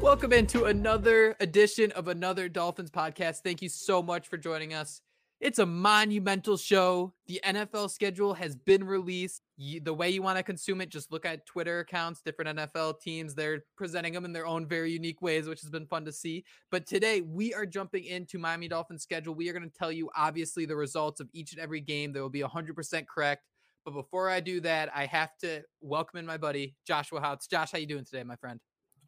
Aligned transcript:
Welcome 0.00 0.32
into 0.32 0.64
another 0.64 1.36
edition 1.38 1.92
of 1.92 2.08
another 2.08 2.48
Dolphins 2.48 2.90
podcast. 2.90 3.42
Thank 3.42 3.62
you 3.62 3.68
so 3.68 4.02
much 4.02 4.26
for 4.26 4.36
joining 4.36 4.72
us. 4.72 5.02
It's 5.40 5.60
a 5.60 5.66
monumental 5.66 6.56
show. 6.56 7.14
The 7.28 7.40
NFL 7.44 7.90
schedule 7.90 8.34
has 8.34 8.56
been 8.56 8.82
released. 8.82 9.42
You, 9.56 9.78
the 9.78 9.94
way 9.94 10.10
you 10.10 10.20
want 10.20 10.36
to 10.36 10.42
consume 10.42 10.80
it, 10.80 10.88
just 10.88 11.12
look 11.12 11.24
at 11.24 11.46
Twitter 11.46 11.78
accounts, 11.78 12.20
different 12.20 12.58
NFL 12.58 13.00
teams. 13.00 13.36
They're 13.36 13.62
presenting 13.76 14.14
them 14.14 14.24
in 14.24 14.32
their 14.32 14.48
own 14.48 14.66
very 14.66 14.90
unique 14.90 15.22
ways, 15.22 15.46
which 15.46 15.60
has 15.60 15.70
been 15.70 15.86
fun 15.86 16.04
to 16.06 16.12
see. 16.12 16.44
But 16.72 16.86
today 16.86 17.20
we 17.20 17.54
are 17.54 17.66
jumping 17.66 18.04
into 18.04 18.36
Miami 18.36 18.66
Dolphins 18.66 19.04
schedule. 19.04 19.32
We 19.32 19.48
are 19.48 19.52
going 19.52 19.68
to 19.68 19.78
tell 19.78 19.92
you, 19.92 20.10
obviously, 20.16 20.66
the 20.66 20.74
results 20.74 21.20
of 21.20 21.28
each 21.32 21.52
and 21.52 21.60
every 21.60 21.80
game. 21.80 22.12
They 22.12 22.20
will 22.20 22.30
be 22.30 22.42
100% 22.42 23.06
correct. 23.06 23.44
But 23.84 23.92
before 23.94 24.28
I 24.28 24.40
do 24.40 24.60
that, 24.62 24.90
I 24.92 25.06
have 25.06 25.36
to 25.42 25.62
welcome 25.80 26.18
in 26.18 26.26
my 26.26 26.36
buddy 26.36 26.74
Joshua 26.84 27.20
Houts. 27.20 27.46
Josh, 27.46 27.70
how 27.70 27.78
you 27.78 27.86
doing 27.86 28.04
today, 28.04 28.24
my 28.24 28.36
friend? 28.36 28.58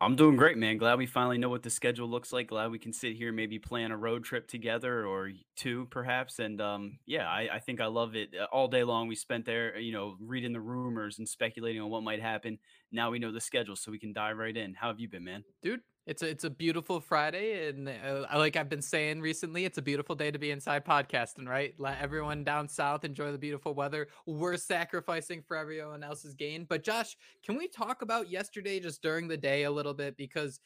I'm 0.02 0.16
doing 0.16 0.36
great, 0.36 0.56
man. 0.56 0.78
Glad 0.78 0.96
we 0.96 1.04
finally 1.04 1.36
know 1.36 1.50
what 1.50 1.62
the 1.62 1.68
schedule 1.68 2.08
looks 2.08 2.32
like. 2.32 2.48
Glad 2.48 2.70
we 2.70 2.78
can 2.78 2.92
sit 2.92 3.16
here, 3.16 3.32
maybe 3.32 3.58
plan 3.58 3.90
a 3.90 3.96
road 3.98 4.24
trip 4.24 4.48
together 4.48 5.04
or 5.04 5.30
two, 5.56 5.86
perhaps. 5.90 6.38
And 6.38 6.58
um, 6.58 6.98
yeah, 7.04 7.28
I, 7.28 7.48
I, 7.52 7.58
think 7.58 7.82
I 7.82 7.86
love 7.86 8.16
it 8.16 8.30
uh, 8.34 8.46
all 8.50 8.66
day 8.66 8.82
long. 8.82 9.08
We 9.08 9.14
spent 9.14 9.44
there, 9.44 9.78
you 9.78 9.92
know, 9.92 10.16
reading 10.18 10.54
the 10.54 10.60
rumors 10.60 11.18
and 11.18 11.28
speculating 11.28 11.82
on 11.82 11.90
what 11.90 12.02
might 12.02 12.22
happen. 12.22 12.58
Now 12.90 13.10
we 13.10 13.18
know 13.18 13.30
the 13.30 13.42
schedule, 13.42 13.76
so 13.76 13.90
we 13.90 13.98
can 13.98 14.14
dive 14.14 14.38
right 14.38 14.56
in. 14.56 14.72
How 14.72 14.88
have 14.88 15.00
you 15.00 15.08
been, 15.08 15.24
man? 15.24 15.44
Dude, 15.62 15.80
it's 16.06 16.22
a 16.22 16.28
it's 16.28 16.44
a 16.44 16.50
beautiful 16.50 17.00
Friday, 17.00 17.68
and 17.68 17.88
uh, 17.88 18.26
like 18.34 18.56
I've 18.56 18.68
been 18.68 18.82
saying 18.82 19.20
recently, 19.20 19.64
it's 19.64 19.78
a 19.78 19.82
beautiful 19.82 20.14
day 20.14 20.30
to 20.30 20.38
be 20.38 20.50
inside 20.50 20.84
podcasting. 20.84 21.46
Right, 21.46 21.74
let 21.78 22.00
everyone 22.00 22.42
down 22.42 22.68
south 22.68 23.04
enjoy 23.04 23.32
the 23.32 23.38
beautiful 23.38 23.74
weather. 23.74 24.08
We're 24.26 24.56
sacrificing 24.56 25.42
for 25.46 25.56
everyone 25.56 26.02
else's 26.02 26.34
gain. 26.34 26.64
But 26.68 26.84
Josh, 26.84 27.16
can 27.44 27.56
we 27.56 27.68
talk 27.68 28.02
about 28.02 28.30
yesterday 28.30 28.80
just 28.80 29.02
during 29.02 29.28
the 29.28 29.36
day 29.36 29.64
a 29.64 29.70
little 29.70 29.94
bit 29.94 30.16
because 30.16 30.60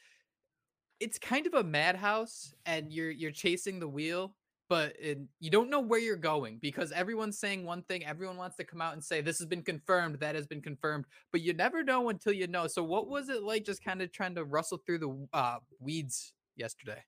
it's 0.99 1.19
kind 1.19 1.45
of 1.45 1.53
a 1.53 1.63
madhouse, 1.63 2.53
and 2.65 2.91
you're 2.91 3.11
you're 3.11 3.31
chasing 3.31 3.79
the 3.79 3.89
wheel 3.89 4.35
but 4.69 4.95
it, 4.99 5.19
you 5.39 5.49
don't 5.49 5.69
know 5.69 5.79
where 5.79 5.99
you're 5.99 6.15
going 6.15 6.59
because 6.61 6.91
everyone's 6.91 7.39
saying 7.39 7.65
one 7.65 7.83
thing. 7.83 8.05
Everyone 8.05 8.37
wants 8.37 8.55
to 8.57 8.63
come 8.63 8.81
out 8.81 8.93
and 8.93 9.03
say 9.03 9.21
this 9.21 9.39
has 9.39 9.47
been 9.47 9.63
confirmed, 9.63 10.19
that 10.19 10.35
has 10.35 10.47
been 10.47 10.61
confirmed, 10.61 11.05
but 11.31 11.41
you 11.41 11.53
never 11.53 11.83
know 11.83 12.09
until 12.09 12.33
you 12.33 12.47
know. 12.47 12.67
So, 12.67 12.83
what 12.83 13.07
was 13.07 13.29
it 13.29 13.43
like 13.43 13.65
just 13.65 13.83
kind 13.83 14.01
of 14.01 14.11
trying 14.11 14.35
to 14.35 14.43
rustle 14.43 14.79
through 14.85 14.99
the 14.99 15.27
uh, 15.33 15.57
weeds 15.79 16.33
yesterday? 16.55 17.03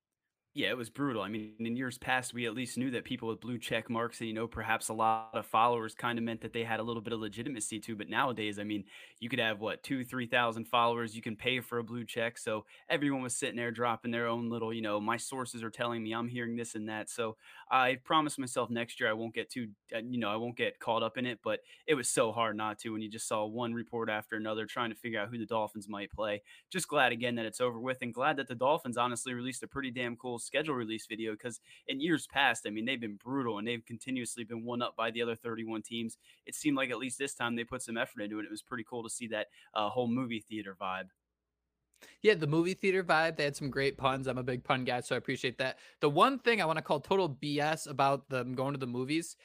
Yeah, 0.57 0.69
it 0.71 0.77
was 0.77 0.89
brutal. 0.89 1.21
I 1.21 1.27
mean, 1.27 1.53
in 1.59 1.75
years 1.75 1.99
past, 1.99 2.33
we 2.33 2.47
at 2.47 2.55
least 2.55 2.79
knew 2.79 2.89
that 2.89 3.03
people 3.05 3.27
with 3.27 3.39
blue 3.41 3.59
check 3.59 3.91
marks 3.91 4.21
and, 4.21 4.27
you 4.27 4.33
know, 4.33 4.47
perhaps 4.47 4.89
a 4.89 4.93
lot 4.93 5.29
of 5.35 5.45
followers 5.45 5.93
kind 5.93 6.17
of 6.17 6.25
meant 6.25 6.41
that 6.41 6.51
they 6.51 6.63
had 6.63 6.79
a 6.79 6.83
little 6.83 7.03
bit 7.03 7.13
of 7.13 7.19
legitimacy 7.19 7.79
too. 7.79 7.95
But 7.95 8.09
nowadays, 8.09 8.57
I 8.57 8.63
mean, 8.63 8.85
you 9.19 9.29
could 9.29 9.37
have 9.37 9.59
what, 9.59 9.83
two, 9.83 10.03
3,000 10.03 10.65
followers. 10.65 11.15
You 11.15 11.21
can 11.21 11.35
pay 11.35 11.59
for 11.59 11.77
a 11.77 11.83
blue 11.83 12.05
check. 12.05 12.39
So 12.39 12.65
everyone 12.89 13.21
was 13.21 13.37
sitting 13.37 13.55
there 13.55 13.69
dropping 13.69 14.09
their 14.09 14.25
own 14.25 14.49
little, 14.49 14.73
you 14.73 14.81
know, 14.81 14.99
my 14.99 15.17
sources 15.17 15.61
are 15.61 15.69
telling 15.69 16.01
me 16.01 16.11
I'm 16.11 16.27
hearing 16.27 16.55
this 16.55 16.73
and 16.73 16.89
that. 16.89 17.11
So 17.11 17.37
I 17.69 17.99
promised 18.03 18.39
myself 18.39 18.71
next 18.71 18.99
year 18.99 19.11
I 19.11 19.13
won't 19.13 19.35
get 19.35 19.51
too, 19.51 19.73
uh, 19.93 19.99
you 19.99 20.17
know, 20.17 20.29
I 20.31 20.37
won't 20.37 20.57
get 20.57 20.79
caught 20.79 21.03
up 21.03 21.17
in 21.17 21.27
it. 21.27 21.37
But 21.43 21.59
it 21.85 21.93
was 21.93 22.09
so 22.09 22.31
hard 22.31 22.57
not 22.57 22.79
to 22.79 22.89
when 22.93 23.03
you 23.03 23.09
just 23.11 23.27
saw 23.27 23.45
one 23.45 23.75
report 23.75 24.09
after 24.09 24.35
another 24.35 24.65
trying 24.65 24.89
to 24.89 24.95
figure 24.95 25.19
out 25.19 25.29
who 25.29 25.37
the 25.37 25.45
Dolphins 25.45 25.87
might 25.87 26.09
play. 26.11 26.41
Just 26.71 26.87
glad 26.87 27.11
again 27.11 27.35
that 27.35 27.45
it's 27.45 27.61
over 27.61 27.79
with 27.79 27.99
and 28.01 28.11
glad 28.11 28.37
that 28.37 28.47
the 28.47 28.55
Dolphins 28.55 28.97
honestly 28.97 29.35
released 29.35 29.61
a 29.61 29.67
pretty 29.67 29.91
damn 29.91 30.15
cool 30.17 30.39
schedule 30.47 30.75
release 30.75 31.05
video 31.07 31.33
because 31.33 31.59
in 31.87 31.99
years 31.99 32.27
past, 32.27 32.65
I 32.65 32.71
mean, 32.71 32.85
they've 32.85 32.99
been 32.99 33.19
brutal 33.23 33.59
and 33.59 33.67
they've 33.67 33.85
continuously 33.85 34.43
been 34.43 34.65
one 34.65 34.81
up 34.81 34.95
by 34.95 35.11
the 35.11 35.21
other 35.21 35.35
31 35.35 35.83
teams. 35.83 36.17
It 36.45 36.55
seemed 36.55 36.77
like 36.77 36.89
at 36.89 36.97
least 36.97 37.19
this 37.19 37.35
time 37.35 37.55
they 37.55 37.63
put 37.63 37.81
some 37.81 37.97
effort 37.97 38.21
into 38.21 38.39
it. 38.39 38.45
It 38.45 38.51
was 38.51 38.61
pretty 38.61 38.85
cool 38.89 39.03
to 39.03 39.09
see 39.09 39.27
that 39.27 39.47
uh, 39.73 39.89
whole 39.89 40.07
movie 40.07 40.39
theater 40.39 40.75
vibe. 40.79 41.09
Yeah, 42.21 42.35
the 42.35 42.47
movie 42.47 42.73
theater 42.73 43.03
vibe. 43.03 43.37
They 43.37 43.43
had 43.43 43.55
some 43.55 43.69
great 43.69 43.97
puns. 43.97 44.27
I'm 44.27 44.37
a 44.37 44.43
big 44.43 44.63
pun 44.63 44.85
guy, 44.85 45.01
so 45.01 45.15
I 45.15 45.17
appreciate 45.17 45.57
that. 45.57 45.77
The 45.99 46.09
one 46.09 46.39
thing 46.39 46.61
I 46.61 46.65
want 46.65 46.77
to 46.77 46.83
call 46.83 46.99
total 46.99 47.29
BS 47.29 47.89
about 47.89 48.29
them 48.29 48.53
going 48.53 48.73
to 48.73 48.79
the 48.79 48.87
movies 48.87 49.35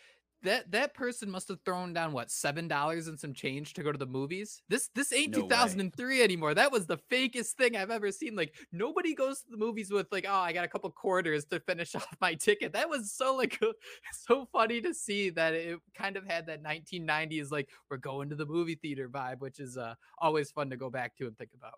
that 0.42 0.70
that 0.72 0.94
person 0.94 1.30
must 1.30 1.48
have 1.48 1.60
thrown 1.64 1.92
down 1.92 2.12
what 2.12 2.30
seven 2.30 2.68
dollars 2.68 3.08
and 3.08 3.18
some 3.18 3.32
change 3.32 3.74
to 3.74 3.82
go 3.82 3.92
to 3.92 3.98
the 3.98 4.06
movies. 4.06 4.62
This 4.68 4.88
this 4.94 5.12
ain't 5.12 5.34
no 5.34 5.42
2003 5.42 6.18
way. 6.18 6.24
anymore. 6.24 6.54
That 6.54 6.72
was 6.72 6.86
the 6.86 6.98
fakest 7.10 7.52
thing 7.52 7.76
I've 7.76 7.90
ever 7.90 8.10
seen. 8.10 8.34
Like 8.34 8.54
nobody 8.72 9.14
goes 9.14 9.40
to 9.42 9.50
the 9.50 9.56
movies 9.56 9.90
with 9.90 10.08
like, 10.10 10.26
oh, 10.28 10.32
I 10.34 10.52
got 10.52 10.64
a 10.64 10.68
couple 10.68 10.90
quarters 10.90 11.44
to 11.46 11.60
finish 11.60 11.94
off 11.96 12.16
my 12.20 12.34
ticket. 12.34 12.72
That 12.72 12.88
was 12.88 13.12
so 13.12 13.36
like 13.36 13.60
so 14.12 14.46
funny 14.52 14.80
to 14.80 14.94
see 14.94 15.30
that 15.30 15.54
it 15.54 15.78
kind 15.94 16.16
of 16.16 16.26
had 16.26 16.46
that 16.46 16.62
1990s 16.62 17.50
like 17.50 17.68
we're 17.90 17.96
going 17.96 18.30
to 18.30 18.36
the 18.36 18.46
movie 18.46 18.74
theater 18.74 19.08
vibe, 19.08 19.40
which 19.40 19.60
is 19.60 19.76
uh, 19.76 19.94
always 20.18 20.50
fun 20.50 20.70
to 20.70 20.76
go 20.76 20.90
back 20.90 21.16
to 21.16 21.26
and 21.26 21.36
think 21.38 21.50
about. 21.54 21.74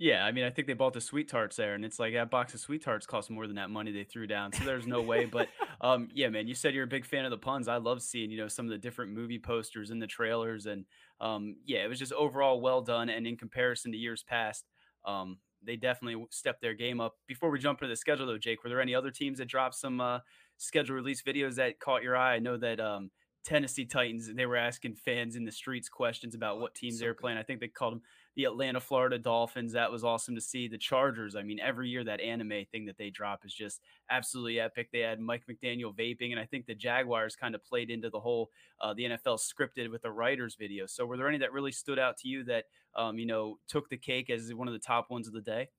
Yeah, 0.00 0.24
I 0.24 0.30
mean, 0.30 0.44
I 0.44 0.50
think 0.50 0.68
they 0.68 0.74
bought 0.74 0.92
the 0.92 1.00
sweet 1.00 1.28
tarts 1.28 1.56
there, 1.56 1.74
and 1.74 1.84
it's 1.84 1.98
like 1.98 2.12
that 2.14 2.30
box 2.30 2.54
of 2.54 2.60
sweet 2.60 2.84
tarts 2.84 3.04
cost 3.04 3.30
more 3.30 3.48
than 3.48 3.56
that 3.56 3.68
money 3.68 3.90
they 3.90 4.04
threw 4.04 4.28
down. 4.28 4.52
So 4.52 4.62
there's 4.62 4.86
no 4.86 5.02
way. 5.02 5.24
But 5.24 5.48
um, 5.80 6.08
yeah, 6.14 6.28
man, 6.28 6.46
you 6.46 6.54
said 6.54 6.72
you're 6.72 6.84
a 6.84 6.88
big 6.88 7.04
fan 7.04 7.24
of 7.24 7.32
the 7.32 7.38
puns. 7.38 7.66
I 7.66 7.78
love 7.78 8.00
seeing 8.00 8.30
you 8.30 8.38
know 8.38 8.46
some 8.46 8.66
of 8.66 8.70
the 8.70 8.78
different 8.78 9.12
movie 9.12 9.40
posters 9.40 9.90
and 9.90 10.00
the 10.00 10.06
trailers, 10.06 10.66
and 10.66 10.84
um, 11.20 11.56
yeah, 11.64 11.84
it 11.84 11.88
was 11.88 11.98
just 11.98 12.12
overall 12.12 12.60
well 12.60 12.80
done. 12.80 13.08
And 13.08 13.26
in 13.26 13.36
comparison 13.36 13.90
to 13.90 13.98
years 13.98 14.22
past, 14.22 14.66
um, 15.04 15.38
they 15.64 15.74
definitely 15.74 16.24
stepped 16.30 16.62
their 16.62 16.74
game 16.74 17.00
up. 17.00 17.16
Before 17.26 17.50
we 17.50 17.58
jump 17.58 17.82
into 17.82 17.90
the 17.90 17.96
schedule, 17.96 18.26
though, 18.28 18.38
Jake, 18.38 18.62
were 18.62 18.70
there 18.70 18.80
any 18.80 18.94
other 18.94 19.10
teams 19.10 19.38
that 19.38 19.48
dropped 19.48 19.74
some 19.74 20.00
uh, 20.00 20.20
schedule 20.58 20.94
release 20.94 21.22
videos 21.22 21.56
that 21.56 21.80
caught 21.80 22.04
your 22.04 22.16
eye? 22.16 22.36
I 22.36 22.38
know 22.38 22.56
that 22.56 22.78
um, 22.78 23.10
Tennessee 23.44 23.84
Titans, 23.86 24.30
they 24.32 24.46
were 24.46 24.56
asking 24.56 24.94
fans 24.94 25.34
in 25.34 25.44
the 25.44 25.50
streets 25.50 25.88
questions 25.88 26.36
about 26.36 26.60
what 26.60 26.76
teams 26.76 26.98
so 26.98 27.04
they 27.04 27.08
were 27.08 27.14
playing. 27.14 27.38
I 27.38 27.42
think 27.42 27.58
they 27.58 27.66
called 27.68 27.94
them 27.94 28.02
the 28.38 28.44
Atlanta 28.44 28.78
Florida 28.78 29.18
Dolphins. 29.18 29.72
That 29.72 29.90
was 29.90 30.04
awesome 30.04 30.36
to 30.36 30.40
see. 30.40 30.68
The 30.68 30.78
Chargers, 30.78 31.34
I 31.34 31.42
mean, 31.42 31.58
every 31.58 31.88
year 31.88 32.04
that 32.04 32.20
anime 32.20 32.64
thing 32.70 32.86
that 32.86 32.96
they 32.96 33.10
drop 33.10 33.44
is 33.44 33.52
just 33.52 33.80
absolutely 34.10 34.60
epic. 34.60 34.90
They 34.92 35.00
had 35.00 35.18
Mike 35.18 35.42
McDaniel 35.50 35.92
vaping, 35.92 36.30
and 36.30 36.38
I 36.38 36.44
think 36.44 36.64
the 36.64 36.74
Jaguars 36.76 37.34
kind 37.34 37.56
of 37.56 37.64
played 37.64 37.90
into 37.90 38.10
the 38.10 38.20
whole 38.20 38.50
uh, 38.80 38.94
the 38.94 39.06
NFL 39.06 39.40
scripted 39.40 39.90
with 39.90 40.02
the 40.02 40.12
writers 40.12 40.54
video. 40.54 40.86
So, 40.86 41.04
were 41.04 41.16
there 41.16 41.26
any 41.26 41.38
that 41.38 41.52
really 41.52 41.72
stood 41.72 41.98
out 41.98 42.16
to 42.18 42.28
you 42.28 42.44
that 42.44 42.66
um, 42.94 43.18
you 43.18 43.26
know 43.26 43.58
took 43.66 43.88
the 43.88 43.96
cake 43.96 44.30
as 44.30 44.54
one 44.54 44.68
of 44.68 44.72
the 44.72 44.78
top 44.78 45.10
ones 45.10 45.26
of 45.26 45.34
the 45.34 45.40
day? 45.40 45.70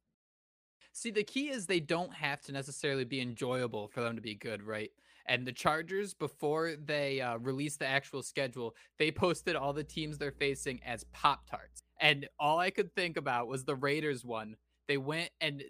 See, 0.91 1.11
the 1.11 1.23
key 1.23 1.51
is 1.51 1.65
they 1.65 1.79
don't 1.79 2.13
have 2.13 2.41
to 2.41 2.51
necessarily 2.51 3.05
be 3.05 3.21
enjoyable 3.21 3.87
for 3.87 4.01
them 4.01 4.17
to 4.17 4.21
be 4.21 4.35
good, 4.35 4.63
right? 4.63 4.91
And 5.27 5.47
the 5.47 5.53
Chargers, 5.53 6.13
before 6.13 6.73
they 6.75 7.21
uh, 7.21 7.37
released 7.37 7.79
the 7.79 7.87
actual 7.87 8.21
schedule, 8.21 8.75
they 8.97 9.11
posted 9.13 9.55
all 9.55 9.71
the 9.71 9.85
teams 9.85 10.17
they're 10.17 10.33
facing 10.33 10.81
as 10.83 11.05
Pop 11.13 11.49
Tarts. 11.49 11.83
And 11.99 12.27
all 12.39 12.59
I 12.59 12.69
could 12.69 12.93
think 12.95 13.17
about 13.17 13.47
was 13.47 13.65
the 13.65 13.75
Raiders 13.75 14.23
one. 14.23 14.55
They 14.87 14.97
went 14.97 15.29
and 15.41 15.63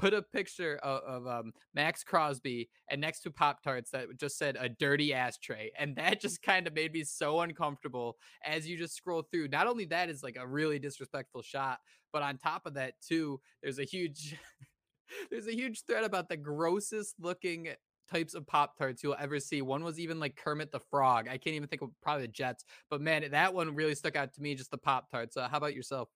put 0.00 0.14
a 0.14 0.22
picture 0.22 0.78
of, 0.82 1.02
of 1.02 1.26
um, 1.26 1.52
Maxx 1.74 2.02
Crosby 2.02 2.68
and 2.90 3.00
next 3.00 3.20
to 3.20 3.30
Pop 3.30 3.62
Tarts 3.62 3.90
that 3.90 4.06
just 4.18 4.38
said 4.38 4.56
a 4.58 4.68
dirty 4.68 5.14
ashtray. 5.14 5.70
And 5.78 5.96
that 5.96 6.20
just 6.20 6.42
kind 6.42 6.66
of 6.66 6.74
made 6.74 6.92
me 6.92 7.04
so 7.04 7.40
uncomfortable 7.40 8.16
as 8.44 8.68
you 8.68 8.76
just 8.76 8.96
scroll 8.96 9.22
through. 9.30 9.48
Not 9.48 9.66
only 9.66 9.84
that 9.86 10.08
is 10.08 10.22
like 10.22 10.36
a 10.38 10.46
really 10.46 10.78
disrespectful 10.78 11.42
shot, 11.42 11.78
but 12.12 12.22
on 12.22 12.38
top 12.38 12.66
of 12.66 12.74
that, 12.74 12.94
too, 13.06 13.40
there's 13.62 13.78
a 13.78 13.84
huge. 13.84 14.36
there's 15.30 15.46
a 15.46 15.54
huge 15.54 15.82
thread 15.84 16.02
about 16.04 16.28
the 16.28 16.36
grossest 16.36 17.14
looking 17.20 17.68
types 18.10 18.34
of 18.34 18.46
Pop 18.46 18.76
Tarts 18.76 19.02
you'll 19.02 19.16
ever 19.18 19.40
see. 19.40 19.62
One 19.62 19.84
was 19.84 19.98
even 19.98 20.20
like 20.20 20.36
Kermit 20.36 20.72
the 20.72 20.80
Frog. 20.80 21.28
I 21.28 21.38
can't 21.38 21.56
even 21.56 21.68
think 21.68 21.82
of 21.82 21.90
probably 22.02 22.26
the 22.26 22.32
Jets, 22.32 22.64
but 22.90 23.00
man, 23.00 23.24
that 23.30 23.54
one 23.54 23.74
really 23.74 23.94
stuck 23.94 24.16
out 24.16 24.32
to 24.34 24.42
me. 24.42 24.54
Just 24.54 24.70
the 24.70 24.78
Pop 24.78 25.10
Tarts. 25.10 25.36
Uh, 25.36 25.48
how 25.48 25.58
about 25.58 25.74
yourself? 25.74 26.08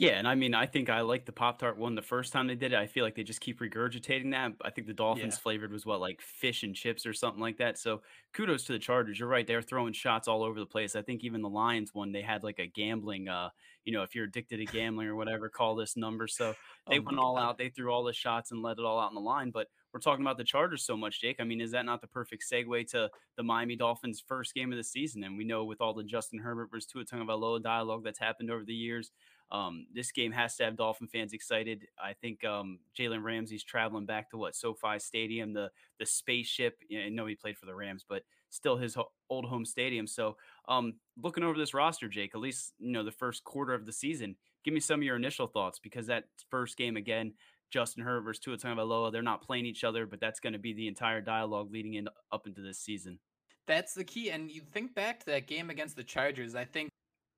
Yeah, 0.00 0.12
and 0.12 0.26
I 0.26 0.34
mean, 0.34 0.54
I 0.54 0.64
think 0.64 0.88
I 0.88 1.02
like 1.02 1.26
the 1.26 1.32
Pop 1.32 1.58
Tart 1.58 1.76
one 1.76 1.94
the 1.94 2.00
first 2.00 2.32
time 2.32 2.46
they 2.46 2.54
did 2.54 2.72
it. 2.72 2.78
I 2.78 2.86
feel 2.86 3.04
like 3.04 3.14
they 3.14 3.22
just 3.22 3.42
keep 3.42 3.60
regurgitating 3.60 4.30
that. 4.30 4.52
I 4.64 4.70
think 4.70 4.86
the 4.86 4.94
Dolphins 4.94 5.34
yeah. 5.34 5.42
flavored 5.42 5.72
was 5.72 5.84
what, 5.84 6.00
like 6.00 6.22
fish 6.22 6.62
and 6.62 6.74
chips 6.74 7.04
or 7.04 7.12
something 7.12 7.40
like 7.40 7.58
that. 7.58 7.76
So 7.76 8.00
kudos 8.32 8.64
to 8.64 8.72
the 8.72 8.78
Chargers. 8.78 9.18
You're 9.18 9.28
right; 9.28 9.46
they're 9.46 9.60
throwing 9.60 9.92
shots 9.92 10.26
all 10.26 10.42
over 10.42 10.58
the 10.58 10.64
place. 10.64 10.96
I 10.96 11.02
think 11.02 11.22
even 11.22 11.42
the 11.42 11.50
Lions 11.50 11.90
one, 11.92 12.12
they 12.12 12.22
had 12.22 12.42
like 12.42 12.58
a 12.58 12.66
gambling, 12.66 13.28
uh, 13.28 13.50
you 13.84 13.92
know, 13.92 14.02
if 14.02 14.14
you're 14.14 14.24
addicted 14.24 14.56
to 14.56 14.64
gambling 14.64 15.06
or 15.06 15.16
whatever, 15.16 15.50
call 15.50 15.74
this 15.74 15.98
number. 15.98 16.26
So 16.26 16.54
they 16.88 16.98
Oh 16.98 17.02
went 17.02 17.18
all 17.18 17.36
God. 17.36 17.42
out. 17.42 17.58
They 17.58 17.68
threw 17.68 17.92
all 17.92 18.04
the 18.04 18.14
shots 18.14 18.52
and 18.52 18.62
let 18.62 18.78
it 18.78 18.84
all 18.86 18.98
out 18.98 19.08
on 19.08 19.14
the 19.14 19.20
line. 19.20 19.50
But 19.50 19.66
we're 19.92 20.00
talking 20.00 20.24
about 20.24 20.38
the 20.38 20.44
Chargers 20.44 20.84
so 20.84 20.96
much, 20.96 21.20
Jake. 21.20 21.36
I 21.40 21.44
mean, 21.44 21.60
is 21.60 21.72
that 21.72 21.84
not 21.84 22.00
the 22.00 22.06
perfect 22.06 22.44
segue 22.50 22.86
to 22.92 23.10
the 23.36 23.42
Miami 23.42 23.76
Dolphins' 23.76 24.22
first 24.26 24.54
game 24.54 24.72
of 24.72 24.78
the 24.78 24.84
season? 24.84 25.24
And 25.24 25.36
we 25.36 25.44
know 25.44 25.64
with 25.64 25.80
all 25.80 25.94
the 25.94 26.04
Justin 26.04 26.38
Herbert 26.38 26.70
versus 26.70 26.86
Tua 26.86 27.04
Tagovailoa 27.04 27.62
dialogue 27.62 28.04
that's 28.04 28.18
happened 28.18 28.50
over 28.50 28.64
the 28.64 28.74
years, 28.74 29.12
um, 29.52 29.86
this 29.92 30.12
game 30.12 30.30
has 30.32 30.56
to 30.56 30.64
have 30.64 30.76
Dolphin 30.76 31.08
fans 31.08 31.32
excited. 31.32 31.86
I 32.02 32.12
think 32.12 32.44
um, 32.44 32.78
Jalen 32.96 33.24
Ramsey's 33.24 33.64
traveling 33.64 34.06
back 34.06 34.30
to 34.30 34.36
what 34.36 34.54
SoFi 34.54 34.98
Stadium, 34.98 35.52
the 35.52 35.70
the 35.98 36.06
spaceship. 36.06 36.78
You 36.88 37.00
know, 37.00 37.06
I 37.06 37.08
know 37.08 37.26
he 37.26 37.34
played 37.34 37.58
for 37.58 37.66
the 37.66 37.74
Rams, 37.74 38.04
but 38.08 38.22
still 38.50 38.76
his 38.76 38.94
ho- 38.94 39.10
old 39.28 39.46
home 39.46 39.64
stadium. 39.64 40.06
So, 40.06 40.36
um, 40.68 40.94
looking 41.20 41.42
over 41.42 41.58
this 41.58 41.74
roster, 41.74 42.08
Jake, 42.08 42.32
at 42.34 42.40
least 42.40 42.74
you 42.78 42.92
know 42.92 43.02
the 43.02 43.10
first 43.10 43.42
quarter 43.42 43.74
of 43.74 43.86
the 43.86 43.92
season. 43.92 44.36
Give 44.64 44.74
me 44.74 44.80
some 44.80 45.00
of 45.00 45.04
your 45.04 45.16
initial 45.16 45.46
thoughts 45.46 45.80
because 45.80 46.06
that 46.06 46.24
first 46.50 46.76
game 46.76 46.96
again, 46.96 47.32
Justin 47.70 48.04
Herbert 48.04 48.22
versus 48.22 48.40
Tua 48.40 48.56
Tagovailoa, 48.56 49.12
they're 49.12 49.22
not 49.22 49.42
playing 49.42 49.66
each 49.66 49.84
other, 49.84 50.06
but 50.06 50.20
that's 50.20 50.40
going 50.40 50.52
to 50.52 50.58
be 50.58 50.72
the 50.72 50.88
entire 50.88 51.20
dialogue 51.20 51.72
leading 51.72 51.94
in 51.94 52.08
up 52.32 52.46
into 52.46 52.60
this 52.60 52.78
season. 52.78 53.18
That's 53.66 53.94
the 53.94 54.04
key. 54.04 54.30
And 54.30 54.50
you 54.50 54.62
think 54.72 54.94
back 54.94 55.20
to 55.20 55.26
that 55.26 55.46
game 55.46 55.70
against 55.70 55.96
the 55.96 56.04
Chargers. 56.04 56.54
I 56.54 56.64
think 56.64 56.90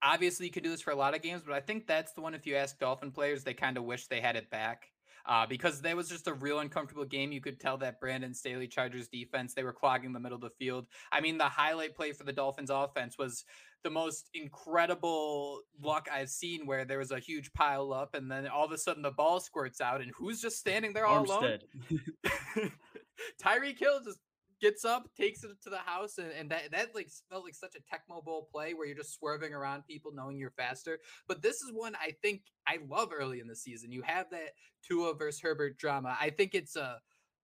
obviously 0.03 0.47
you 0.47 0.53
could 0.53 0.63
do 0.63 0.71
this 0.71 0.81
for 0.81 0.91
a 0.91 0.97
lot 0.97 1.15
of 1.15 1.23
games, 1.23 1.43
but 1.47 1.55
I 1.55 1.61
think 1.61 1.87
that's 1.87 2.13
the 2.13 2.21
one. 2.21 2.35
If 2.35 2.47
you 2.47 2.57
ask 2.57 2.79
Dolphin 2.79 3.11
players, 3.11 3.45
they 3.45 3.55
kind 3.55 3.77
of 3.77 3.85
wish 3.85 4.07
they 4.07 4.21
had 4.21 4.37
it 4.37 4.51
back. 4.51 4.89
Uh, 5.25 5.47
because 5.47 5.81
that 5.81 5.97
was 5.97 6.09
just 6.09 6.27
a 6.27 6.35
real 6.35 6.59
uncomfortable 6.59 7.05
game. 7.05 7.31
You 7.31 7.41
could 7.41 7.61
tell 7.61 7.77
that 7.79 8.01
Brandon 8.01 8.35
Staley 8.35 8.67
Chargers 8.67 9.07
defense, 9.07 9.55
they 9.55 9.63
were 9.63 9.73
clogging 9.73 10.13
the 10.13 10.19
middle 10.19 10.35
of 10.35 10.43
the 10.43 10.51
field. 10.59 10.87
I 11.13 11.21
mean, 11.21 11.39
the 11.39 11.45
highlight 11.45 11.95
play 11.95 12.11
for 12.11 12.25
the 12.25 12.33
Dolphins 12.33 12.71
offense 12.71 13.17
was 13.17 13.45
the 13.83 13.91
most 13.91 14.29
incredible 14.35 15.61
luck 15.83 16.09
I've 16.13 16.31
seen 16.31 16.67
where 16.67 16.85
there 16.85 16.99
was 16.99 17.11
a 17.11 17.19
huge 17.19 17.53
pile 17.53 17.93
up 17.93 18.15
and 18.15 18.31
then 18.31 18.47
all 18.47 18.65
of 18.65 18.73
a 18.73 18.79
sudden 18.79 19.03
the 19.03 19.11
ball 19.11 19.41
squirts 19.41 19.81
out 19.81 20.01
and 20.01 20.13
who's 20.17 20.41
just 20.41 20.59
standing 20.59 20.93
there 20.93 21.07
all 21.07 21.25
alone? 21.25 21.59
Armstead. 21.91 22.73
Tyreek 23.43 23.79
Hill 23.79 24.01
just 24.05 24.19
gets 24.63 24.85
up, 24.85 25.09
takes 25.17 25.43
it 25.43 25.51
to 25.65 25.71
the 25.71 25.79
house, 25.79 26.19
and, 26.19 26.31
and 26.31 26.51
that 26.51 26.71
that 26.71 26.95
like 26.95 27.11
felt 27.29 27.45
like 27.45 27.55
such 27.55 27.75
a 27.75 27.81
Tecmo 27.81 28.25
Bowl 28.25 28.49
play 28.51 28.73
where 28.73 28.87
you're 28.87 28.97
just 28.97 29.15
swerving 29.15 29.53
around 29.53 29.85
people 29.87 30.13
knowing 30.15 30.39
you're 30.39 30.53
faster. 30.53 31.01
But 31.27 31.43
this 31.43 31.57
is 31.57 31.73
one 31.73 31.95
I 31.97 32.13
think 32.23 32.43
I 32.67 32.79
love 32.89 33.11
early 33.13 33.41
in 33.41 33.49
the 33.49 33.57
season. 33.57 33.91
You 33.91 34.03
have 34.07 34.31
that 34.31 34.55
Tua 34.87 35.15
versus 35.15 35.41
Herbert 35.41 35.77
drama. 35.77 36.17
I 36.19 36.31
think 36.31 36.55
it's 36.55 36.77
a 36.77 37.01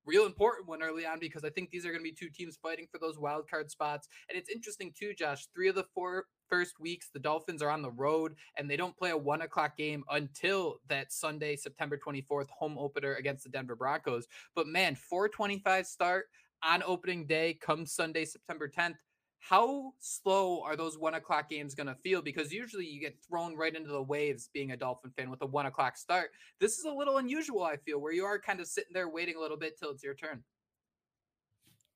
real 0.09 0.25
important 0.25 0.67
one 0.67 0.83
early 0.83 1.05
on 1.05 1.21
because 1.21 1.45
I 1.45 1.51
think 1.51 1.71
these 1.71 1.85
are 1.85 1.91
going 1.91 2.01
to 2.01 2.11
be 2.11 2.13
two 2.13 2.31
teams 2.31 2.59
fighting 2.61 2.87
for 2.91 2.99
those 2.99 3.19
wild 3.19 3.49
card 3.49 3.71
spots. 3.71 4.09
And 4.29 4.39
it's 4.39 4.49
interesting 4.49 4.93
too, 4.99 5.13
Josh. 5.13 5.47
Three 5.55 5.69
of 5.69 5.75
the 5.75 5.85
four 5.95 6.25
first 6.49 6.81
weeks, 6.81 7.11
the 7.13 7.21
Dolphins 7.21 7.63
are 7.63 7.71
on 7.71 7.83
the 7.83 7.91
road 7.91 8.35
and 8.57 8.71
they 8.71 8.77
don't 8.77 8.97
play 8.97 9.11
a 9.11 9.17
one 9.17 9.43
o'clock 9.43 9.77
game 9.77 10.03
until 10.11 10.81
that 10.89 11.13
Sunday, 11.13 11.57
September 11.57 11.99
24th 11.99 12.49
home 12.49 12.79
opener 12.79 13.15
against 13.17 13.45
the 13.45 13.51
Denver 13.51 13.77
Broncos. 13.77 14.27
But 14.57 14.67
man, 14.67 14.95
425 14.95 15.87
start 15.87 16.25
on 16.65 16.83
opening 16.85 17.27
day 17.27 17.59
come 17.61 17.87
Sunday, 17.87 18.25
September 18.25 18.69
10th. 18.69 18.97
How 19.41 19.93
slow 20.01 20.63
are 20.63 20.77
those 20.77 20.99
one 20.99 21.15
o'clock 21.15 21.49
games 21.49 21.75
going 21.75 21.87
to 21.87 21.95
feel? 21.95 22.23
Because 22.23 22.53
usually 22.53 22.87
you 22.87 23.01
get 23.01 23.17
thrown 23.27 23.57
right 23.57 23.75
into 23.75 23.91
the 23.91 24.03
waves 24.03 24.51
being 24.53 24.73
a 24.73 24.77
Dolphin 24.77 25.11
fan 25.17 25.31
with 25.31 25.43
a 25.43 25.47
one 25.47 25.67
o'clock 25.67 25.97
start. 25.97 26.31
This 26.61 26.79
is 26.79 26.85
a 26.85 26.93
little 26.93 27.19
unusual, 27.19 27.63
I 27.63 27.77
feel, 27.77 28.01
where 28.01 28.13
you 28.13 28.25
are 28.25 28.39
kind 28.39 28.61
of 28.61 28.67
sitting 28.67 28.93
there 28.93 29.09
waiting 29.09 29.37
a 29.37 29.41
little 29.41 29.57
bit 29.57 29.79
till 29.79 29.91
it's 29.91 30.03
your 30.03 30.15
turn. 30.15 30.43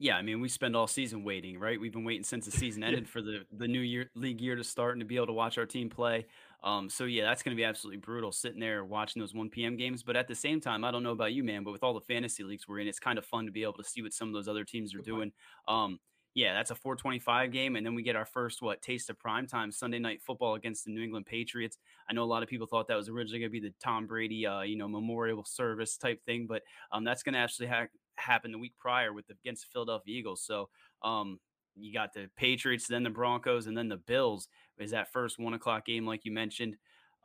Yeah, 0.02 0.16
I 0.16 0.22
mean, 0.22 0.40
we 0.40 0.48
spend 0.48 0.74
all 0.74 0.88
season 0.88 1.22
waiting, 1.22 1.60
right? 1.60 1.80
We've 1.80 1.92
been 1.92 2.04
waiting 2.04 2.24
since 2.24 2.44
the 2.44 2.50
season 2.58 2.82
ended 2.82 3.08
for 3.08 3.22
the 3.22 3.42
the 3.56 3.68
new 3.68 3.80
year 3.80 4.10
league 4.16 4.40
year 4.40 4.56
to 4.56 4.64
start 4.64 4.94
and 4.94 5.00
to 5.00 5.06
be 5.06 5.14
able 5.14 5.28
to 5.28 5.32
watch 5.32 5.58
our 5.58 5.66
team 5.66 5.88
play. 5.88 6.26
Um, 6.64 6.90
so 6.90 7.04
yeah, 7.04 7.24
that's 7.24 7.42
going 7.42 7.56
to 7.56 7.60
be 7.60 7.64
absolutely 7.64 7.98
brutal 7.98 8.32
sitting 8.32 8.58
there 8.58 8.84
watching 8.84 9.20
those 9.20 9.32
1 9.32 9.48
p.m. 9.50 9.76
games. 9.76 10.02
But 10.02 10.16
at 10.16 10.26
the 10.26 10.34
same 10.34 10.60
time, 10.60 10.84
I 10.84 10.90
don't 10.90 11.04
know 11.04 11.12
about 11.12 11.32
you, 11.32 11.44
man, 11.44 11.62
but 11.62 11.72
with 11.72 11.84
all 11.84 11.94
the 11.94 12.00
fantasy 12.00 12.42
leagues 12.42 12.66
we're 12.66 12.80
in, 12.80 12.88
it's 12.88 12.98
kind 12.98 13.16
of 13.16 13.24
fun 13.24 13.46
to 13.46 13.52
be 13.52 13.62
able 13.62 13.74
to 13.74 13.84
see 13.84 14.02
what 14.02 14.12
some 14.12 14.28
of 14.28 14.34
those 14.34 14.48
other 14.48 14.64
teams 14.64 14.92
are 14.92 14.98
Good 14.98 15.06
doing. 15.06 15.32
Um, 15.68 16.00
yeah, 16.34 16.54
that's 16.54 16.70
a 16.70 16.74
425 16.74 17.52
game, 17.52 17.76
and 17.76 17.84
then 17.84 17.94
we 17.94 18.02
get 18.02 18.16
our 18.16 18.24
first 18.24 18.62
what 18.62 18.80
taste 18.80 19.10
of 19.10 19.18
prime 19.18 19.46
time 19.46 19.70
Sunday 19.70 19.98
night 19.98 20.22
football 20.22 20.54
against 20.54 20.84
the 20.84 20.90
New 20.90 21.02
England 21.02 21.26
Patriots. 21.26 21.78
I 22.08 22.14
know 22.14 22.22
a 22.22 22.24
lot 22.24 22.42
of 22.42 22.48
people 22.48 22.66
thought 22.66 22.88
that 22.88 22.96
was 22.96 23.10
originally 23.10 23.40
going 23.40 23.50
to 23.52 23.60
be 23.60 23.68
the 23.68 23.74
Tom 23.82 24.06
Brady, 24.06 24.46
uh, 24.46 24.62
you 24.62 24.76
know, 24.76 24.88
memorial 24.88 25.44
service 25.44 25.98
type 25.98 26.24
thing, 26.24 26.46
but 26.48 26.62
um, 26.90 27.04
that's 27.04 27.22
going 27.22 27.34
to 27.34 27.38
actually 27.38 27.66
ha- 27.66 27.86
happen 28.16 28.50
the 28.50 28.58
week 28.58 28.72
prior 28.78 29.12
with 29.12 29.26
the, 29.26 29.34
against 29.44 29.64
the 29.64 29.68
Philadelphia 29.72 30.16
Eagles. 30.16 30.42
So 30.42 30.70
um, 31.02 31.38
you 31.76 31.92
got 31.92 32.14
the 32.14 32.30
Patriots, 32.36 32.86
then 32.86 33.02
the 33.02 33.10
Broncos, 33.10 33.66
and 33.66 33.76
then 33.76 33.88
the 33.88 33.98
Bills. 33.98 34.48
Is 34.78 34.92
that 34.92 35.12
first 35.12 35.38
one 35.38 35.52
o'clock 35.52 35.84
game, 35.84 36.06
like 36.06 36.24
you 36.24 36.32
mentioned? 36.32 36.76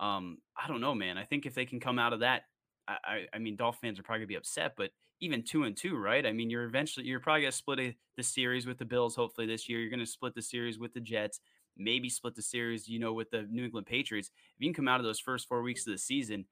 Um, 0.01 0.39
I 0.61 0.67
don't 0.67 0.81
know, 0.81 0.93
man. 0.93 1.17
I 1.17 1.23
think 1.23 1.45
if 1.45 1.55
they 1.55 1.65
can 1.65 1.79
come 1.79 1.97
out 1.97 2.11
of 2.11 2.19
that, 2.19 2.43
I, 2.87 3.25
I, 3.33 3.39
mean, 3.39 3.55
Dolphin 3.57 3.79
fans 3.81 3.99
are 3.99 4.03
probably 4.03 4.19
gonna 4.19 4.27
be 4.27 4.35
upset, 4.35 4.73
but 4.77 4.91
even 5.19 5.43
two 5.43 5.63
and 5.63 5.75
two, 5.75 5.97
right? 5.97 6.25
I 6.25 6.31
mean, 6.31 6.49
you're 6.49 6.63
eventually 6.65 7.05
you're 7.05 7.19
probably 7.19 7.41
gonna 7.41 7.51
split 7.51 7.79
a, 7.79 7.95
the 8.17 8.23
series 8.23 8.65
with 8.65 8.77
the 8.77 8.85
Bills. 8.85 9.15
Hopefully 9.15 9.47
this 9.47 9.67
year, 9.67 9.79
you're 9.79 9.89
gonna 9.89 10.05
split 10.05 10.35
the 10.35 10.41
series 10.41 10.77
with 10.79 10.93
the 10.93 10.99
Jets. 10.99 11.39
Maybe 11.77 12.09
split 12.09 12.35
the 12.35 12.41
series, 12.41 12.87
you 12.87 12.99
know, 12.99 13.13
with 13.13 13.29
the 13.29 13.43
New 13.49 13.65
England 13.65 13.85
Patriots. 13.87 14.29
If 14.29 14.55
you 14.59 14.67
can 14.67 14.73
come 14.73 14.87
out 14.87 14.99
of 14.99 15.05
those 15.05 15.19
first 15.19 15.47
four 15.47 15.61
weeks 15.61 15.85
of 15.85 15.93
the 15.93 15.99
season 15.99 16.45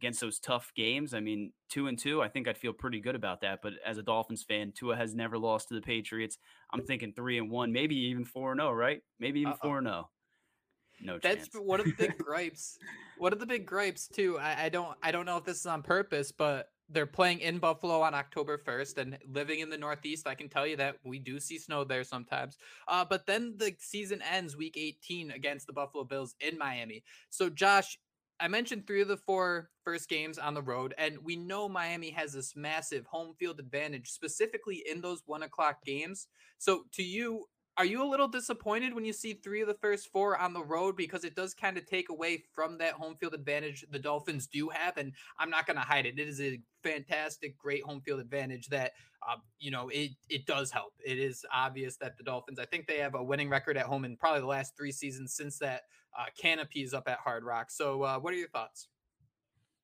against 0.00 0.20
those 0.20 0.38
tough 0.38 0.72
games, 0.76 1.12
I 1.12 1.20
mean, 1.20 1.52
two 1.68 1.88
and 1.88 1.98
two, 1.98 2.22
I 2.22 2.28
think 2.28 2.46
I'd 2.46 2.56
feel 2.56 2.72
pretty 2.72 3.00
good 3.00 3.16
about 3.16 3.40
that. 3.40 3.60
But 3.62 3.72
as 3.84 3.98
a 3.98 4.02
Dolphins 4.02 4.44
fan, 4.44 4.72
Tua 4.72 4.96
has 4.96 5.14
never 5.14 5.38
lost 5.38 5.68
to 5.68 5.74
the 5.74 5.80
Patriots. 5.80 6.38
I'm 6.72 6.82
thinking 6.84 7.12
three 7.12 7.36
and 7.38 7.50
one, 7.50 7.72
maybe 7.72 7.96
even 7.96 8.24
four 8.24 8.52
and 8.52 8.60
zero, 8.60 8.72
right? 8.72 9.02
Maybe 9.18 9.40
even 9.40 9.54
Uh-oh. 9.54 9.58
four 9.60 9.78
and 9.78 9.86
zero. 9.88 10.08
No 11.02 11.18
That's 11.18 11.48
chance. 11.48 11.54
one 11.54 11.80
of 11.80 11.86
the 11.86 11.92
big 11.92 12.18
gripes. 12.24 12.78
One 13.18 13.32
of 13.32 13.38
the 13.40 13.46
big 13.46 13.66
gripes 13.66 14.06
too. 14.06 14.38
I, 14.38 14.64
I 14.64 14.68
don't 14.68 14.96
I 15.02 15.10
don't 15.12 15.26
know 15.26 15.36
if 15.36 15.44
this 15.44 15.58
is 15.58 15.66
on 15.66 15.82
purpose, 15.82 16.30
but 16.30 16.68
they're 16.90 17.06
playing 17.06 17.40
in 17.40 17.58
Buffalo 17.58 18.00
on 18.00 18.14
October 18.14 18.58
1st 18.58 18.98
and 18.98 19.18
living 19.32 19.60
in 19.60 19.70
the 19.70 19.78
Northeast. 19.78 20.26
I 20.26 20.34
can 20.34 20.48
tell 20.48 20.66
you 20.66 20.76
that 20.76 20.96
we 21.04 21.18
do 21.18 21.38
see 21.38 21.58
snow 21.58 21.84
there 21.84 22.04
sometimes. 22.04 22.56
Uh, 22.88 23.04
but 23.04 23.26
then 23.26 23.54
the 23.56 23.74
season 23.78 24.20
ends 24.30 24.56
week 24.56 24.76
18 24.76 25.30
against 25.30 25.66
the 25.66 25.72
Buffalo 25.72 26.04
Bills 26.04 26.34
in 26.40 26.58
Miami. 26.58 27.04
So, 27.30 27.48
Josh, 27.48 27.98
I 28.40 28.48
mentioned 28.48 28.86
three 28.86 29.02
of 29.02 29.08
the 29.08 29.18
four 29.18 29.68
first 29.84 30.08
games 30.08 30.38
on 30.38 30.54
the 30.54 30.62
road, 30.62 30.94
and 30.98 31.18
we 31.22 31.36
know 31.36 31.68
Miami 31.68 32.10
has 32.10 32.32
this 32.32 32.56
massive 32.56 33.06
home 33.06 33.34
field 33.38 33.60
advantage, 33.60 34.10
specifically 34.10 34.82
in 34.90 35.00
those 35.00 35.22
one 35.26 35.42
o'clock 35.42 35.84
games. 35.84 36.26
So, 36.58 36.84
to 36.92 37.02
you, 37.02 37.44
are 37.76 37.84
you 37.84 38.02
a 38.02 38.08
little 38.08 38.28
disappointed 38.28 38.94
when 38.94 39.04
you 39.04 39.12
see 39.12 39.34
three 39.34 39.62
of 39.62 39.68
the 39.68 39.76
first 39.80 40.10
four 40.12 40.36
on 40.36 40.52
the 40.52 40.62
road 40.62 40.96
because 40.96 41.24
it 41.24 41.34
does 41.34 41.54
kind 41.54 41.78
of 41.78 41.86
take 41.86 42.10
away 42.10 42.42
from 42.54 42.78
that 42.78 42.94
home 42.94 43.16
field 43.16 43.34
advantage 43.34 43.84
the 43.90 43.98
Dolphins 43.98 44.46
do 44.46 44.68
have? 44.68 44.96
And 44.96 45.12
I'm 45.38 45.50
not 45.50 45.66
going 45.66 45.76
to 45.76 45.82
hide 45.82 46.04
it; 46.06 46.18
it 46.18 46.28
is 46.28 46.40
a 46.40 46.60
fantastic, 46.82 47.56
great 47.56 47.82
home 47.82 48.02
field 48.02 48.20
advantage 48.20 48.68
that 48.68 48.92
um, 49.28 49.40
you 49.58 49.70
know 49.70 49.88
it 49.88 50.10
it 50.28 50.46
does 50.46 50.70
help. 50.70 50.92
It 51.04 51.18
is 51.18 51.44
obvious 51.52 51.96
that 51.96 52.18
the 52.18 52.24
Dolphins, 52.24 52.58
I 52.58 52.66
think 52.66 52.86
they 52.86 52.98
have 52.98 53.14
a 53.14 53.22
winning 53.22 53.48
record 53.48 53.76
at 53.78 53.86
home 53.86 54.04
in 54.04 54.16
probably 54.16 54.40
the 54.40 54.46
last 54.46 54.76
three 54.76 54.92
seasons 54.92 55.34
since 55.34 55.58
that 55.58 55.82
uh, 56.18 56.26
canopy 56.38 56.82
is 56.82 56.92
up 56.92 57.08
at 57.08 57.18
Hard 57.18 57.44
Rock. 57.44 57.70
So, 57.70 58.02
uh, 58.02 58.18
what 58.18 58.34
are 58.34 58.36
your 58.36 58.48
thoughts? 58.50 58.88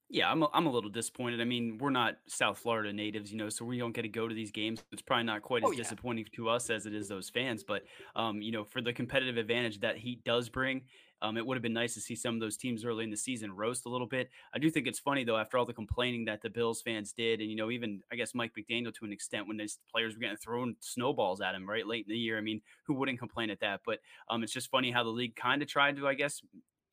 Yeah, 0.08 0.30
I'm 0.30 0.40
a, 0.44 0.48
I'm 0.52 0.66
a 0.66 0.70
little 0.70 0.88
disappointed. 0.90 1.40
I 1.40 1.44
mean, 1.44 1.78
we're 1.78 1.90
not 1.90 2.18
South 2.28 2.58
Florida 2.58 2.92
natives, 2.92 3.32
you 3.32 3.36
know, 3.38 3.48
so 3.48 3.64
we 3.64 3.76
don't 3.76 3.90
get 3.90 4.02
to 4.02 4.08
go 4.08 4.28
to 4.28 4.34
these 4.34 4.52
games. 4.52 4.84
It's 4.92 5.02
probably 5.02 5.24
not 5.24 5.42
quite 5.42 5.64
as 5.64 5.68
Oh, 5.68 5.72
yeah. 5.72 5.78
disappointing 5.80 6.26
to 6.34 6.48
us 6.48 6.70
as 6.70 6.86
it 6.86 6.94
is 6.94 7.08
those 7.08 7.28
fans. 7.28 7.64
But, 7.64 7.86
um, 8.14 8.40
you 8.40 8.52
know, 8.52 8.62
for 8.62 8.80
the 8.80 8.92
competitive 8.92 9.36
advantage 9.36 9.80
that 9.80 9.96
Heat 9.96 10.22
does 10.22 10.48
bring, 10.48 10.84
um, 11.22 11.36
it 11.36 11.44
would 11.44 11.56
have 11.56 11.62
been 11.62 11.72
nice 11.72 11.94
to 11.94 12.00
see 12.00 12.14
some 12.14 12.34
of 12.36 12.40
those 12.40 12.56
teams 12.56 12.84
early 12.84 13.02
in 13.02 13.10
the 13.10 13.16
season 13.16 13.50
roast 13.50 13.84
a 13.84 13.88
little 13.88 14.06
bit. 14.06 14.30
I 14.54 14.60
do 14.60 14.70
think 14.70 14.86
it's 14.86 15.00
funny 15.00 15.24
though, 15.24 15.38
after 15.38 15.58
all 15.58 15.66
the 15.66 15.72
complaining 15.72 16.26
that 16.26 16.40
the 16.40 16.50
Bills 16.50 16.82
fans 16.82 17.12
did, 17.12 17.40
and 17.40 17.50
you 17.50 17.56
know, 17.56 17.70
even 17.72 18.02
I 18.12 18.14
guess 18.14 18.32
Mike 18.34 18.52
McDaniel 18.56 18.94
to 18.94 19.04
an 19.06 19.12
extent 19.12 19.48
when 19.48 19.56
these 19.56 19.80
players 19.90 20.14
were 20.14 20.20
getting 20.20 20.36
thrown 20.36 20.76
snowballs 20.78 21.40
at 21.40 21.54
him 21.56 21.68
right 21.68 21.86
late 21.86 22.04
in 22.06 22.10
the 22.12 22.18
year. 22.18 22.38
I 22.38 22.42
mean, 22.42 22.60
who 22.84 22.94
wouldn't 22.94 23.18
complain 23.18 23.50
at 23.50 23.58
that? 23.60 23.80
But 23.84 24.00
um, 24.28 24.44
it's 24.44 24.52
just 24.52 24.70
funny 24.70 24.92
how 24.92 25.02
the 25.02 25.08
league 25.10 25.34
kind 25.34 25.62
of 25.62 25.68
tried 25.68 25.96
to, 25.96 26.06
I 26.06 26.14
guess, 26.14 26.42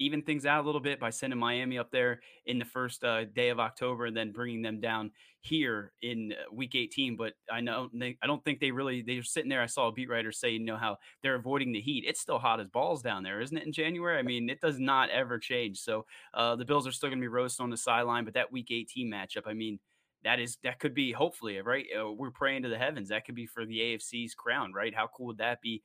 even 0.04 0.22
things 0.22 0.46
out 0.46 0.64
a 0.64 0.66
little 0.66 0.82
bit 0.82 1.00
by 1.00 1.10
sending 1.10 1.40
Miami 1.40 1.78
up 1.78 1.92
there 1.92 2.20
in 2.46 2.60
the 2.60 2.66
first 2.66 3.04
uh, 3.04 3.26
day 3.26 3.50
of 3.50 3.60
October 3.60 4.06
and 4.06 4.18
then 4.18 4.32
bringing 4.32 4.62
them 4.62 4.80
down 4.80 5.12
here 5.42 5.92
in 6.02 6.34
uh, 6.34 6.54
week 6.54 6.74
18 6.74 7.18
but 7.18 7.34
I 7.52 7.60
know 7.60 7.90
they, 7.94 8.18
I 8.24 8.28
don't 8.28 8.44
think 8.46 8.62
they 8.62 8.72
really 8.72 9.02
they're 9.02 9.24
sitting 9.24 9.50
there 9.50 9.62
I 9.62 9.66
saw 9.66 9.90
a 9.90 9.92
beat 9.92 10.10
writer 10.10 10.32
say 10.32 10.52
you 10.52 10.60
know 10.60 10.78
how 10.78 10.98
they're 11.22 11.36
avoiding 11.36 11.74
the 11.74 11.82
heat. 11.82 12.06
It's 12.08 12.22
still 12.22 12.40
hot 12.40 12.62
as 12.62 12.70
balls 12.70 13.02
down 13.02 13.24
there 13.24 13.42
isn't 13.42 13.58
it 13.58 13.66
in 13.66 13.74
January? 13.74 14.18
I 14.18 14.22
mean 14.22 14.50
it 14.50 14.62
does 14.62 14.80
not 14.80 15.10
ever 15.10 15.38
change. 15.38 15.80
So 15.80 16.06
uh, 16.34 16.56
the 16.56 16.66
Bills 16.66 16.88
are 16.88 16.94
still 16.94 17.10
going 17.10 17.20
to 17.20 17.24
be 17.24 17.28
roasting 17.28 17.66
on 17.66 17.70
the 17.70 17.78
sideline 17.78 18.24
but 18.24 18.34
that 18.36 18.52
week 18.52 18.72
18 18.72 19.12
matchup 19.12 19.44
I 19.46 19.54
mean 19.54 19.80
that 20.24 20.40
is 20.40 20.58
that 20.64 20.80
could 20.80 20.94
be 20.94 21.12
hopefully 21.12 21.60
right? 21.62 21.86
Uh, 22.00 22.12
we're 22.12 22.32
praying 22.32 22.64
to 22.64 22.70
the 22.70 22.78
heavens. 22.78 23.10
That 23.10 23.26
could 23.26 23.36
be 23.36 23.46
for 23.46 23.66
the 23.66 23.80
AFC's 23.80 24.34
crown 24.34 24.72
right? 24.72 24.96
How 24.96 25.08
cool 25.08 25.28
would 25.28 25.40
that 25.40 25.62
be 25.62 25.84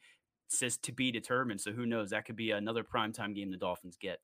says 0.48 0.76
to 0.78 0.92
be 0.92 1.12
determined 1.12 1.60
so 1.60 1.72
who 1.72 1.86
knows 1.86 2.10
that 2.10 2.24
could 2.24 2.36
be 2.36 2.50
another 2.50 2.82
primetime 2.82 3.34
game 3.34 3.50
the 3.50 3.56
Dolphins 3.56 3.96
get 4.00 4.20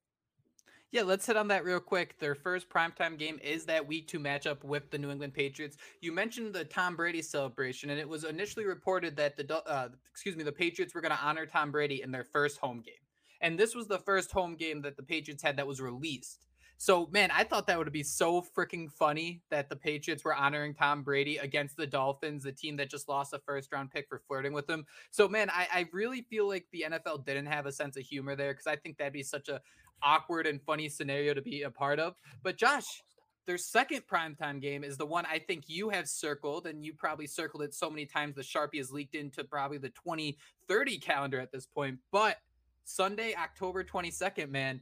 Yeah, 0.91 1.03
let's 1.03 1.27
hit 1.27 1.37
on 1.37 1.49
that 1.49 1.65
real 1.65 1.81
quick. 1.81 2.19
Their 2.21 2.37
first 2.37 2.69
primetime 2.69 3.19
game 3.19 3.41
is 3.43 3.65
that 3.67 3.87
week 3.87 4.07
two 4.07 4.21
matchup 4.21 4.63
with 4.63 4.91
the 4.91 4.99
New 4.99 5.11
England 5.11 5.35
Patriots. 5.35 5.77
You 6.01 6.13
mentioned 6.13 6.55
the 6.55 6.65
Tom 6.65 6.95
Brady 6.95 7.21
celebration, 7.21 7.91
and 7.91 7.99
it 7.99 8.09
was 8.09 8.23
initially 8.23 8.65
reported 8.65 9.17
that 9.17 9.37
the 9.37 9.63
uh, 9.69 9.89
excuse 10.11 10.37
me 10.37 10.45
the 10.45 10.53
Patriots 10.53 10.95
were 10.95 11.01
going 11.01 11.11
to 11.11 11.21
honor 11.21 11.47
Tom 11.47 11.73
Brady 11.73 12.01
in 12.03 12.13
their 12.13 12.23
first 12.25 12.59
home 12.59 12.81
game. 12.81 12.95
and 13.41 13.59
this 13.59 13.75
was 13.75 13.89
the 13.89 13.99
first 13.99 14.31
home 14.33 14.55
game 14.57 14.83
that 14.83 14.97
the 14.97 15.03
Patriots 15.03 15.43
had 15.43 15.57
that 15.57 15.67
was 15.67 15.81
released. 15.81 16.47
So, 16.77 17.09
man, 17.13 17.31
I 17.31 17.45
thought 17.45 17.67
that 17.69 17.79
would 17.79 17.91
be 17.93 18.03
so 18.03 18.45
freaking 18.57 18.91
funny 18.91 19.43
that 19.51 19.69
the 19.69 19.77
Patriots 19.77 20.25
were 20.25 20.35
honoring 20.35 20.75
Tom 20.75 21.03
Brady 21.03 21.39
against 21.39 21.77
the 21.77 21.87
Dolphins, 21.87 22.45
the 22.45 22.53
team 22.53 22.77
that 22.77 22.91
just 22.91 23.09
lost 23.09 23.33
a 23.33 23.39
first 23.39 23.73
round 23.73 23.91
pick 23.91 24.09
for 24.09 24.21
flirting 24.27 24.53
with 24.53 24.69
him. 24.69 24.85
So, 25.11 25.29
man, 25.29 25.51
I, 25.51 25.69
I 25.73 25.87
really 25.93 26.23
feel 26.23 26.49
like 26.49 26.67
the 26.73 26.85
NFL 26.91 27.25
didn't 27.25 27.47
have 27.47 27.67
a 27.67 27.73
sense 27.73 27.97
of 27.97 28.03
humor 28.03 28.37
there 28.37 28.53
because 28.53 28.67
I 28.67 28.77
think 28.77 28.99
that'd 28.99 29.13
be 29.13 29.23
such 29.23 29.49
a 29.49 29.61
awkward 30.03 30.47
and 30.47 30.61
funny 30.63 30.89
scenario 30.89 31.35
to 31.35 31.43
be 31.43 31.63
a 31.63 31.71
part 31.71 31.99
of. 31.99 32.15
But 32.43 32.57
Josh, 32.57 33.03
their 33.47 33.59
second 33.59 34.03
primetime 34.11 34.61
game 34.61 34.85
is 34.85 34.97
the 34.97 35.07
one 35.07 35.27
I 35.27 35.39
think 35.39 35.65
you 35.67 35.91
have 35.91 36.09
circled, 36.09 36.67
and 36.67 36.85
you 36.85 36.95
probably 36.95 37.27
circled 37.27 37.63
it 37.63 37.75
so 37.75 37.91
many 37.91 38.07
times 38.07 38.35
the 38.35 38.43
Sharpie 38.43 38.79
has 38.79 38.91
leaked 38.91 39.15
into 39.15 39.45
probably 39.45 39.79
the 39.79 39.91
2030 39.91 40.99
calendar 40.99 41.41
at 41.41 41.53
this 41.53 41.67
point. 41.67 41.99
But 42.11 42.39
Sunday, 42.85 43.35
October 43.35 43.85
22nd, 43.85 44.51
man, 44.51 44.81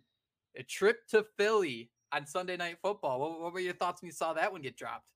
a 0.56 0.62
trip 0.62 1.06
to 1.08 1.24
Philly 1.38 1.90
on 2.12 2.26
Sunday 2.26 2.56
Night 2.56 2.78
Football. 2.82 3.20
What, 3.20 3.40
what 3.40 3.52
were 3.52 3.60
your 3.60 3.74
thoughts 3.74 4.02
when 4.02 4.08
you 4.08 4.12
saw 4.12 4.32
that 4.34 4.52
one 4.52 4.62
get 4.62 4.76
dropped? 4.76 5.08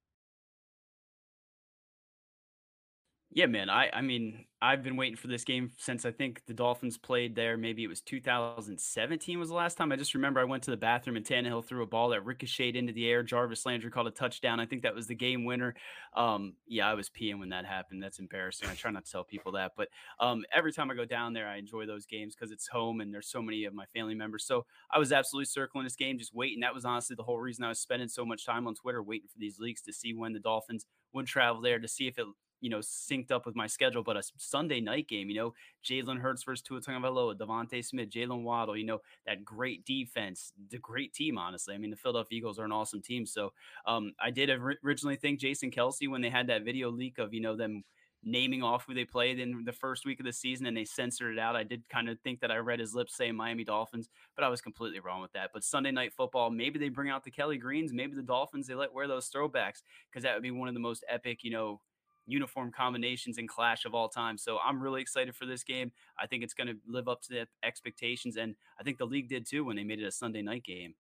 Yeah, 3.37 3.45
man. 3.45 3.69
I 3.69 3.91
I 3.93 4.01
mean, 4.01 4.47
I've 4.63 4.83
been 4.83 4.97
waiting 4.97 5.17
for 5.17 5.27
this 5.27 5.45
game 5.45 5.71
since 5.77 6.07
I 6.07 6.11
think 6.11 6.47
the 6.47 6.55
Dolphins 6.55 6.97
played 6.97 7.35
there. 7.35 7.59
Maybe 7.59 7.85
it 7.85 7.87
was 7.87 8.01
2017 8.01 9.39
was 9.39 9.51
the 9.51 9.55
last 9.55 9.77
time. 9.77 9.93
I 9.93 9.97
just 9.97 10.15
remember 10.15 10.41
I 10.41 10.45
went 10.45 10.63
to 10.63 10.71
the 10.71 10.77
bathroom 10.79 11.17
and 11.17 11.27
Tannehill 11.27 11.63
threw 11.67 11.83
a 11.83 11.87
ball 11.87 12.09
that 12.09 12.23
ricocheted 12.25 12.77
into 12.77 12.95
the 12.95 13.07
air. 13.07 13.23
Jarvis 13.23 13.67
Landry 13.67 13.91
called 13.91 14.07
a 14.07 14.11
touchdown. 14.11 14.59
I 14.59 14.65
think 14.65 14.85
that 14.85 14.95
was 14.95 15.07
the 15.07 15.15
game 15.15 15.45
winner. 15.45 15.75
Um, 16.15 16.57
yeah, 16.67 16.89
I 16.89 16.95
was 16.95 17.11
peeing 17.11 17.39
when 17.39 17.51
that 17.51 17.67
happened. 17.67 18.03
That's 18.03 18.21
embarrassing. 18.21 18.71
I 18.71 18.75
try 18.75 18.91
not 18.91 19.05
to 19.05 19.13
tell 19.13 19.25
people 19.25 19.53
that, 19.53 19.73
but 19.77 19.91
um, 20.19 20.47
every 20.51 20.73
time 20.73 20.91
I 20.91 20.95
go 20.95 21.05
down 21.05 21.35
there, 21.35 21.47
I 21.47 21.57
enjoy 21.59 21.85
those 21.85 22.07
games 22.07 22.35
because 22.35 22.53
it's 22.53 22.69
home 22.69 23.03
and 23.03 23.13
there's 23.13 23.29
so 23.29 23.43
many 23.43 23.65
of 23.67 23.75
my 23.75 23.85
family 23.85 24.15
members. 24.15 24.47
So 24.47 24.65
I 24.91 24.99
was 24.99 25.13
absolutely 25.13 25.45
circling 25.45 25.85
this 25.85 25.95
game, 25.97 26.17
just 26.19 26.35
waiting. 26.35 26.61
That 26.61 26.75
was 26.75 26.87
honestly 26.87 27.15
the 27.15 27.23
whole 27.25 27.39
reason 27.39 27.65
I 27.65 27.69
was 27.69 27.81
spending 27.81 28.09
so 28.09 28.25
much 28.25 28.47
time 28.47 28.67
on 28.67 28.75
Twitter 28.75 29.03
waiting 29.03 29.29
for 29.29 29.39
these 29.39 29.59
leaks 29.59 29.83
to 29.83 29.93
see 29.93 30.15
when 30.15 30.33
the 30.33 30.41
Dolphins 30.41 30.87
would 31.13 31.27
travel 31.27 31.61
there 31.61 31.79
to 31.79 31.87
see 31.89 32.07
if 32.07 32.19
it 32.19 32.27
you 32.61 32.71
know, 32.71 32.79
synced 32.79 33.31
up 33.31 33.47
with 33.47 33.57
my 33.57 33.67
schedule. 33.67 34.03
But 34.03 34.17
a 34.17 34.23
Sunday 34.37 34.81
night 34.81 35.09
game, 35.09 35.29
you 35.31 35.37
know, 35.37 35.55
Jalen 35.85 36.19
Hurts 36.19 36.43
versus 36.43 36.63
Tua 36.63 36.81
Tagovailoa, 36.81 37.37
DeVonta 37.37 37.85
Smith, 37.85 38.11
Jaylen 38.11 38.43
Waddle, 38.43 38.77
you 38.77 38.87
know, 38.87 39.01
that 39.27 39.45
great 39.45 39.85
defense, 39.85 40.53
the 40.71 40.79
great 40.79 41.13
team. 41.13 41.39
Honestly, 41.39 41.75
I 41.75 41.79
mean, 41.79 41.91
the 41.91 41.97
Philadelphia 41.97 42.39
Eagles 42.39 42.59
are 42.59 42.65
an 42.65 42.73
awesome 42.73 43.03
team. 43.03 43.27
So 43.27 43.53
um, 43.87 44.13
I 44.21 44.31
did 44.31 44.51
originally 44.85 45.17
think 45.17 45.41
Jason 45.41 45.71
Kelce 45.71 46.09
when 46.09 46.21
they 46.21 46.31
had 46.31 46.47
that 46.49 46.65
video 46.65 46.91
leak 46.91 47.19
of 47.19 47.33
you 47.33 47.41
know 47.41 47.57
them 47.57 47.85
naming 48.27 48.63
off 48.63 48.85
who 48.87 48.93
they 48.93 49.05
played 49.05 49.39
in 49.39 49.65
the 49.65 49.73
first 49.73 50.05
week 50.05 50.19
of 50.19 50.27
the 50.27 50.33
season 50.33 50.67
and 50.67 50.77
they 50.77 50.85
censored 50.85 51.33
it 51.33 51.39
out. 51.39 51.55
I 51.55 51.63
did 51.63 51.89
kind 51.89 52.09
of 52.09 52.19
think 52.21 52.41
that 52.41 52.51
I 52.51 52.57
read 52.57 52.81
his 52.81 52.95
lips 52.95 53.17
saying 53.17 53.37
Miami 53.37 53.63
Dolphins, 53.63 54.09
but 54.35 54.45
I 54.45 54.49
was 54.49 54.61
completely 54.61 55.01
wrong 55.01 55.23
with 55.23 55.33
that. 55.33 55.51
But 55.55 55.63
Sunday 55.63 55.93
night 55.93 56.13
football, 56.13 56.51
maybe 56.51 56.79
they 56.79 56.89
bring 56.89 57.09
out 57.09 57.23
the 57.23 57.31
Kelly 57.31 57.57
Greens, 57.57 57.93
maybe 57.93 58.17
the 58.17 58.23
Dolphins, 58.23 58.67
they 58.67 58.75
let 58.75 58.93
wear 58.93 59.07
those 59.07 59.31
throwbacks 59.31 59.83
because 60.11 60.25
that 60.25 60.35
would 60.35 60.43
be 60.43 60.51
one 60.51 60.67
of 60.69 60.75
the 60.75 60.81
most 60.81 61.05
epic, 61.09 61.45
you 61.45 61.53
know, 61.53 61.81
uniform 62.27 62.73
combinations 62.73 63.39
and 63.39 63.49
clash 63.49 63.85
of 63.85 63.95
all 63.95 64.09
time. 64.09 64.37
So 64.37 64.59
I'm 64.65 64.83
really 64.83 65.01
excited 65.01 65.35
for 65.35 65.47
this 65.47 65.63
game. 65.63 65.93
I 66.19 66.27
think 66.27 66.43
it's 66.43 66.55
going 66.55 66.69
to 66.69 66.77
live 66.87 67.09
up 67.09 67.23
to 67.23 67.29
the 67.31 67.47
expectations, 67.63 68.37
and 68.37 68.55
I 68.79 68.83
think 68.83 68.99
the 68.99 69.07
league 69.07 69.29
did 69.29 69.47
too 69.47 69.65
when 69.65 69.77
they 69.77 69.85
made 69.85 70.01
it 70.01 70.07
a 70.07 70.13
Sunday 70.13 70.43
night 70.43 70.65
game. 70.65 70.95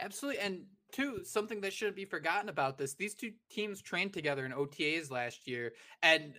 Absolutely, 0.00 0.40
and 0.40 0.64
two 0.92 1.24
something 1.24 1.60
that 1.60 1.72
shouldn't 1.72 1.96
be 1.96 2.04
forgotten 2.04 2.48
about 2.48 2.78
this: 2.78 2.94
these 2.94 3.14
two 3.14 3.32
teams 3.50 3.82
trained 3.82 4.12
together 4.12 4.46
in 4.46 4.52
OTAs 4.52 5.10
last 5.10 5.46
year, 5.46 5.72
and 6.02 6.38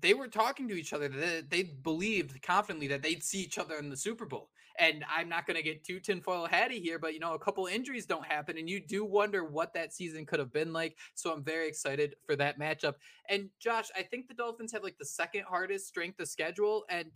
they 0.00 0.14
were 0.14 0.28
talking 0.28 0.68
to 0.68 0.74
each 0.74 0.92
other. 0.92 1.08
They, 1.08 1.42
they 1.48 1.62
believed 1.62 2.40
confidently 2.42 2.88
that 2.88 3.02
they'd 3.02 3.22
see 3.22 3.40
each 3.40 3.58
other 3.58 3.76
in 3.76 3.90
the 3.90 3.96
Super 3.96 4.26
Bowl. 4.26 4.50
And 4.78 5.04
I'm 5.12 5.28
not 5.28 5.44
going 5.44 5.56
to 5.56 5.62
get 5.62 5.82
too 5.82 5.98
tinfoil 5.98 6.46
hatty 6.46 6.78
here, 6.78 7.00
but 7.00 7.12
you 7.12 7.18
know, 7.18 7.34
a 7.34 7.38
couple 7.38 7.66
injuries 7.66 8.06
don't 8.06 8.24
happen, 8.24 8.58
and 8.58 8.70
you 8.70 8.78
do 8.78 9.04
wonder 9.04 9.44
what 9.44 9.74
that 9.74 9.92
season 9.92 10.24
could 10.24 10.38
have 10.38 10.52
been 10.52 10.72
like. 10.72 10.96
So 11.14 11.32
I'm 11.32 11.42
very 11.42 11.66
excited 11.66 12.14
for 12.24 12.36
that 12.36 12.60
matchup. 12.60 12.94
And 13.28 13.48
Josh, 13.58 13.88
I 13.96 14.02
think 14.02 14.28
the 14.28 14.34
Dolphins 14.34 14.70
have 14.72 14.84
like 14.84 14.96
the 14.98 15.04
second 15.04 15.44
hardest 15.48 15.88
strength 15.88 16.20
of 16.20 16.28
schedule, 16.28 16.84
and 16.88 17.10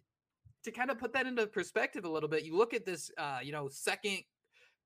to 0.64 0.72
kind 0.72 0.90
of 0.90 0.98
put 0.98 1.12
that 1.12 1.26
into 1.26 1.46
perspective 1.46 2.04
a 2.04 2.08
little 2.08 2.28
bit, 2.28 2.42
you 2.44 2.56
look 2.56 2.74
at 2.74 2.84
this, 2.84 3.10
uh, 3.16 3.38
you 3.42 3.52
know, 3.52 3.68
second 3.68 4.18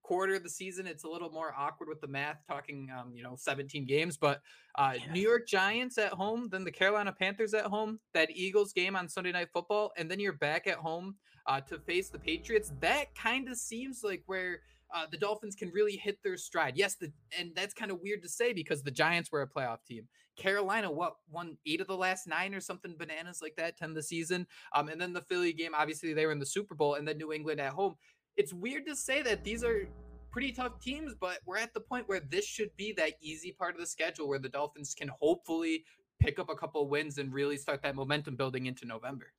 quarter 0.06 0.36
of 0.36 0.44
the 0.44 0.48
season, 0.48 0.86
it's 0.86 1.02
a 1.02 1.08
little 1.08 1.30
more 1.30 1.52
awkward 1.58 1.88
with 1.88 2.00
the 2.00 2.06
math, 2.06 2.38
talking, 2.46 2.88
um, 2.96 3.12
you 3.12 3.24
know, 3.24 3.34
17 3.36 3.86
games. 3.86 4.16
But 4.16 4.40
uh, 4.76 4.92
yeah. 4.94 5.12
New 5.12 5.20
York 5.20 5.48
Giants 5.48 5.98
at 5.98 6.12
home, 6.12 6.48
then 6.48 6.62
the 6.62 6.70
Carolina 6.70 7.12
Panthers 7.12 7.54
at 7.54 7.64
home, 7.64 7.98
that 8.14 8.30
Eagles 8.30 8.72
game 8.72 8.94
on 8.94 9.08
Sunday 9.08 9.32
Night 9.32 9.48
Football, 9.52 9.90
and 9.96 10.08
then 10.08 10.20
you're 10.20 10.32
back 10.32 10.68
at 10.68 10.76
home 10.76 11.16
uh, 11.48 11.60
to 11.62 11.80
face 11.80 12.08
the 12.08 12.20
Patriots. 12.20 12.72
That 12.80 13.14
kind 13.16 13.48
of 13.48 13.56
seems 13.56 14.02
like 14.02 14.22
where. 14.26 14.60
Uh, 14.94 15.04
the 15.10 15.16
Dolphins 15.16 15.56
can 15.56 15.72
really 15.72 15.96
hit 15.96 16.16
their 16.22 16.36
stride. 16.36 16.74
Yes, 16.76 16.94
the 16.94 17.10
and 17.36 17.50
that's 17.56 17.74
kind 17.74 17.90
of 17.90 17.98
weird 18.00 18.22
to 18.22 18.28
say 18.28 18.52
because 18.52 18.84
the 18.84 18.92
Giants 18.92 19.32
were 19.32 19.42
a 19.42 19.48
playoff 19.48 19.78
team. 19.84 20.06
Carolina, 20.36 20.90
what 20.90 21.16
won 21.28 21.56
eight 21.66 21.80
of 21.80 21.86
the 21.86 21.96
last 21.96 22.28
nine 22.28 22.54
or 22.54 22.60
something 22.60 22.94
bananas 22.96 23.40
like 23.42 23.56
that, 23.56 23.76
10 23.76 23.94
the 23.94 24.02
season. 24.02 24.46
Um, 24.74 24.88
and 24.88 25.00
then 25.00 25.12
the 25.12 25.22
Philly 25.22 25.52
game, 25.52 25.72
obviously 25.74 26.12
they 26.12 26.26
were 26.26 26.32
in 26.32 26.38
the 26.38 26.46
Super 26.46 26.74
Bowl, 26.74 26.94
and 26.94 27.08
then 27.08 27.18
New 27.18 27.32
England 27.32 27.60
at 27.60 27.72
home 27.72 27.96
it's 28.36 28.52
weird 28.52 28.86
to 28.86 28.96
say 28.96 29.22
that 29.22 29.44
these 29.44 29.64
are 29.64 29.88
pretty 30.30 30.52
tough 30.52 30.80
teams, 30.80 31.14
but 31.18 31.38
we're 31.46 31.56
at 31.56 31.72
the 31.72 31.80
point 31.80 32.08
where 32.08 32.20
this 32.20 32.44
should 32.44 32.70
be 32.76 32.92
that 32.92 33.14
easy 33.20 33.52
part 33.52 33.74
of 33.74 33.80
the 33.80 33.86
schedule 33.86 34.28
where 34.28 34.38
the 34.38 34.48
Dolphins 34.48 34.94
can 34.94 35.08
hopefully 35.08 35.84
pick 36.20 36.38
up 36.38 36.50
a 36.50 36.54
couple 36.54 36.86
wins 36.88 37.18
and 37.18 37.32
really 37.32 37.56
start 37.56 37.82
that 37.82 37.94
momentum 37.94 38.36
building 38.36 38.66
into 38.66 38.86
November. 38.86 39.32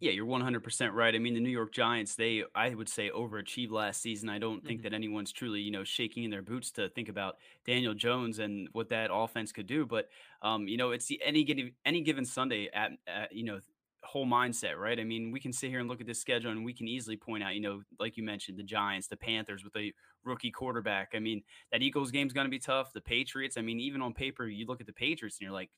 Yeah, 0.00 0.12
you're 0.12 0.26
100% 0.26 0.92
right. 0.92 1.14
I 1.14 1.18
mean, 1.18 1.34
the 1.34 1.40
New 1.40 1.48
York 1.48 1.72
Giants, 1.72 2.14
they, 2.14 2.44
I 2.54 2.72
would 2.72 2.88
say, 2.88 3.10
overachieved 3.10 3.72
last 3.72 4.00
season. 4.00 4.28
I 4.28 4.38
don't 4.38 4.64
think 4.64 4.80
mm-hmm. 4.80 4.84
that 4.84 4.94
anyone's 4.94 5.32
truly, 5.32 5.60
you 5.60 5.72
know, 5.72 5.82
shaking 5.82 6.22
in 6.22 6.30
their 6.30 6.42
boots 6.42 6.70
to 6.72 6.88
think 6.88 7.08
about 7.08 7.36
Daniel 7.66 7.94
Jones 7.94 8.38
and 8.38 8.68
what 8.72 8.90
that 8.90 9.10
offense 9.12 9.50
could 9.50 9.66
do. 9.66 9.86
But, 9.86 10.08
um, 10.42 10.68
you 10.68 10.76
know, 10.76 10.92
it's 10.92 11.06
the 11.06 11.20
any 11.24 11.42
given 11.42 11.72
any 11.84 12.02
given 12.02 12.24
Sunday 12.24 12.68
at, 12.72 12.92
at 13.08 13.32
you 13.32 13.44
know 13.44 13.58
whole 14.04 14.26
mindset, 14.26 14.76
right? 14.76 14.98
I 14.98 15.04
mean, 15.04 15.30
we 15.30 15.40
can 15.40 15.52
sit 15.52 15.70
here 15.70 15.80
and 15.80 15.88
look 15.88 16.00
at 16.00 16.06
this 16.06 16.20
schedule 16.20 16.50
and 16.50 16.64
we 16.64 16.72
can 16.72 16.88
easily 16.88 17.16
point 17.16 17.42
out, 17.42 17.54
you 17.54 17.60
know, 17.60 17.82
like 17.98 18.16
you 18.16 18.22
mentioned, 18.22 18.58
the 18.58 18.62
Giants, 18.62 19.08
the 19.08 19.16
Panthers 19.16 19.64
with 19.64 19.76
a 19.76 19.92
rookie 20.24 20.50
quarterback. 20.50 21.10
I 21.14 21.18
mean, 21.18 21.42
that 21.72 21.82
Eagles 21.82 22.10
game's 22.10 22.32
going 22.32 22.46
to 22.46 22.50
be 22.50 22.58
tough. 22.58 22.92
The 22.92 23.00
Patriots, 23.00 23.56
I 23.56 23.62
mean, 23.62 23.80
even 23.80 24.00
on 24.00 24.12
paper, 24.14 24.46
you 24.46 24.66
look 24.66 24.80
at 24.80 24.86
the 24.86 24.92
Patriots 24.92 25.38
and 25.40 25.46
you're 25.46 25.54
like, 25.54 25.70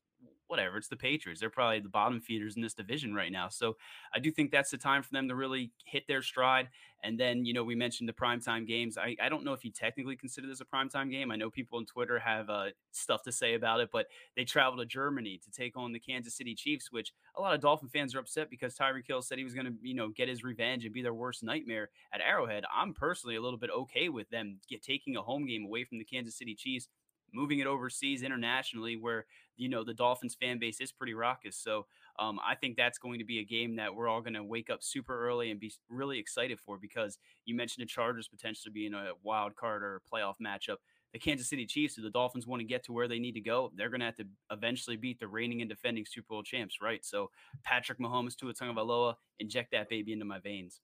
whatever. 0.51 0.77
It's 0.77 0.89
the 0.89 0.97
Patriots. 0.97 1.41
They're 1.41 1.49
probably 1.49 1.81
the 1.81 1.89
bottom 1.89 2.21
feeders 2.21 2.57
in 2.57 2.63
this 2.63 2.75
division 2.75 3.15
right 3.15 3.31
now. 3.31 3.49
So 3.49 3.77
I 4.15 4.19
do 4.19 4.31
think 4.31 4.51
that's 4.51 4.71
the 4.71 4.79
time 4.79 5.03
for 5.03 5.13
them 5.13 5.29
to 5.29 5.35
really 5.35 5.71
hit 5.85 6.07
their 6.09 6.23
stride. 6.23 6.69
And 7.03 7.19
then, 7.19 7.47
you 7.47 7.55
know, 7.55 7.65
we 7.65 7.75
mentioned 7.75 8.09
the 8.09 8.13
primetime 8.13 8.67
games. 8.67 8.99
I, 8.99 9.17
I 9.23 9.31
don't 9.31 9.45
know 9.45 9.55
if 9.55 9.65
you 9.65 9.71
technically 9.71 10.17
consider 10.17 10.47
this 10.47 10.61
a 10.61 10.65
primetime 10.65 11.11
game. 11.11 11.31
I 11.31 11.37
know 11.37 11.49
people 11.49 11.79
on 11.79 11.87
Twitter 11.87 12.19
have 12.19 12.51
uh, 12.51 12.67
stuff 12.91 13.23
to 13.23 13.33
say 13.33 13.55
about 13.55 13.81
it, 13.81 13.89
but 13.91 14.07
they 14.37 14.45
travel 14.45 14.79
to 14.79 14.85
Germany 14.85 15.41
to 15.43 15.51
take 15.51 15.79
on 15.79 15.93
the 15.93 15.99
Kansas 15.99 16.37
City 16.37 16.55
Chiefs, 16.55 16.93
which 16.93 17.13
a 17.37 17.41
lot 17.41 17.55
of 17.55 17.61
Dolphin 17.63 17.89
fans 17.89 18.15
are 18.15 18.19
upset 18.19 18.51
because 18.51 18.77
Tyreek 18.77 19.07
Hill 19.07 19.23
said 19.23 19.39
he 19.39 19.45
was 19.45 19.55
going 19.55 19.67
to, 19.67 19.73
you 19.81 19.95
know, 19.95 20.09
get 20.09 20.29
his 20.29 20.45
revenge 20.45 20.85
and 20.85 20.93
be 20.93 21.01
their 21.01 21.15
worst 21.15 21.43
nightmare 21.43 21.89
at 22.13 22.21
Arrowhead. 22.21 22.65
I'm 22.75 22.93
personally 22.93 23.37
a 23.37 23.41
little 23.41 23.59
bit 23.59 23.71
okay 23.71 24.11
with 24.11 24.29
them 24.29 24.59
get, 24.69 24.83
taking 24.83 25.17
a 25.17 25.23
home 25.23 25.47
game 25.47 25.65
away 25.65 25.85
from 25.85 25.99
the 25.99 26.05
Kansas 26.05 26.37
City 26.37 26.55
Chiefs 26.55 26.89
moving 27.33 27.59
it 27.59 27.67
overseas 27.67 28.23
internationally 28.23 28.97
where 28.97 29.27
you 29.57 29.69
know 29.69 29.85
the 29.85 29.95
dolphins 29.95 30.35
fan 30.35 30.59
base 30.59 30.81
is 30.81 30.93
pretty 30.93 31.15
raucous 31.15 31.57
so 31.57 31.87
um, 32.19 32.39
i 32.47 32.55
think 32.55 32.77
that's 32.77 32.99
going 32.99 33.19
to 33.19 33.25
be 33.25 33.39
a 33.39 33.45
game 33.45 33.77
that 33.77 33.95
we're 33.95 34.09
all 34.09 34.21
going 34.21 34.35
to 34.35 34.43
wake 34.43 34.71
up 34.71 34.83
super 34.83 35.27
early 35.27 35.51
and 35.51 35.61
be 35.61 35.73
really 35.89 36.19
excited 36.19 36.59
for 36.59 36.79
because 36.79 37.19
you 37.45 37.55
mentioned 37.55 37.83
the 37.83 37.87
chargers 37.89 38.29
potentially 38.29 38.73
being 38.73 38.95
a 38.95 39.11
wild 39.23 39.55
card 39.57 39.83
or 39.83 40.03
playoff 40.13 40.35
matchup 40.43 40.77
the 41.13 41.19
kansas 41.19 41.49
city 41.49 41.67
chiefs 41.67 41.99
if 41.99 42.05
the 42.05 42.11
dolphins 42.11 42.47
want 42.47 42.61
to 42.61 42.67
get 42.67 42.85
to 42.85 42.93
where 42.93 43.09
they 43.09 43.19
need 43.19 43.33
to 43.33 43.41
go 43.41 43.71
they're 43.77 43.91
going 43.91 44.01
to 44.01 44.07
have 44.07 44.17
to 44.17 44.27
eventually 44.51 44.97
beat 44.97 45.21
the 45.21 45.29
reigning 45.29 45.61
and 45.61 45.71
defending 45.71 46.07
super 46.07 46.27
bowl 46.31 46.43
champs 46.43 46.79
right 46.81 47.05
so 47.05 47.31
patrick 47.65 47.99
mahomes 47.99 48.37
tua 48.37 48.55
tagovailoa 48.55 49.15
inject 49.39 49.73
that 49.73 49.89
baby 49.89 50.13
into 50.13 50.25
my 50.25 50.39
veins 50.39 50.81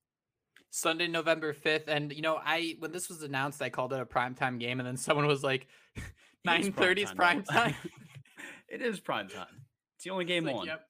Sunday, 0.71 1.07
November 1.07 1.55
5th. 1.55 1.89
And, 1.89 2.13
you 2.13 2.23
know, 2.23 2.39
I, 2.45 2.77
when 2.81 2.93
this 2.93 3.09
was 3.09 3.23
announced, 3.23 3.63
I 3.63 3.71
called 3.71 3.93
it 3.93 4.01
a 4.01 4.07
primetime 4.07 4.59
game. 4.59 4.81
And 4.81 4.87
then 4.87 4.97
someone 4.97 5.27
was 5.27 5.43
like, 5.43 5.69
9:30 6.47 7.03
is 7.03 7.13
prime 7.13 7.43
time. 7.43 7.75
it 8.69 8.83
is 8.83 9.01
prime 9.01 9.29
time. 9.29 9.65
It's 9.97 10.05
the 10.05 10.11
only 10.11 10.25
game 10.25 10.45
like, 10.45 10.57
on. 10.57 10.67
Yep. 10.67 10.83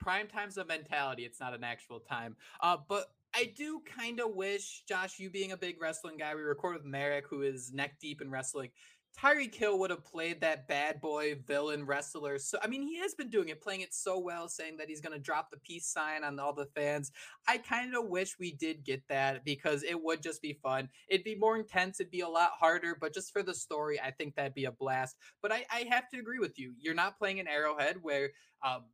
Prime 0.00 0.28
time's 0.28 0.56
a 0.56 0.64
mentality. 0.64 1.24
It's 1.24 1.40
not 1.40 1.54
an 1.54 1.64
actual 1.64 2.00
time. 2.00 2.36
Uh, 2.60 2.76
but 2.88 3.06
I 3.34 3.52
do 3.56 3.82
kind 3.98 4.20
of 4.20 4.34
wish, 4.34 4.82
Josh, 4.88 5.18
you 5.18 5.30
being 5.30 5.52
a 5.52 5.56
big 5.56 5.80
wrestling 5.80 6.16
guy, 6.16 6.34
we 6.34 6.42
record 6.42 6.76
with 6.76 6.84
Merrick, 6.84 7.24
who 7.28 7.42
is 7.42 7.72
neck 7.72 7.98
deep 8.00 8.22
in 8.22 8.30
wrestling. 8.30 8.70
Tyreek 9.20 9.54
Hill 9.54 9.78
would 9.78 9.90
have 9.90 10.04
played 10.04 10.42
that 10.42 10.68
bad 10.68 11.00
boy 11.00 11.36
villain 11.46 11.86
wrestler. 11.86 12.38
So 12.38 12.58
I 12.62 12.66
mean, 12.66 12.82
he 12.82 12.98
has 12.98 13.14
been 13.14 13.30
doing 13.30 13.48
it, 13.48 13.62
playing 13.62 13.80
it 13.80 13.94
so 13.94 14.18
well, 14.18 14.48
saying 14.48 14.76
that 14.76 14.88
he's 14.88 15.00
going 15.00 15.14
to 15.14 15.18
drop 15.18 15.50
the 15.50 15.56
peace 15.56 15.86
sign 15.86 16.22
on 16.22 16.38
all 16.38 16.52
the 16.52 16.66
fans. 16.66 17.12
I 17.48 17.58
kind 17.58 17.94
of 17.94 18.08
wish 18.08 18.38
we 18.38 18.52
did 18.52 18.84
get 18.84 19.02
that 19.08 19.44
because 19.44 19.82
it 19.82 20.02
would 20.02 20.22
just 20.22 20.42
be 20.42 20.58
fun. 20.62 20.90
It'd 21.08 21.24
be 21.24 21.34
more 21.34 21.56
intense. 21.56 21.98
It'd 21.98 22.10
be 22.10 22.20
a 22.20 22.28
lot 22.28 22.50
harder, 22.58 22.96
but 23.00 23.14
just 23.14 23.32
for 23.32 23.42
the 23.42 23.54
story, 23.54 23.98
I 23.98 24.10
think 24.10 24.34
that'd 24.34 24.54
be 24.54 24.66
a 24.66 24.72
blast. 24.72 25.16
But 25.40 25.52
I, 25.52 25.64
I 25.72 25.86
have 25.90 26.08
to 26.10 26.18
agree 26.18 26.38
with 26.38 26.58
you. 26.58 26.74
You're 26.78 26.94
not 26.94 27.18
playing 27.18 27.40
an 27.40 27.48
Arrowhead 27.48 27.96
where 28.02 28.30
um, 28.62 28.84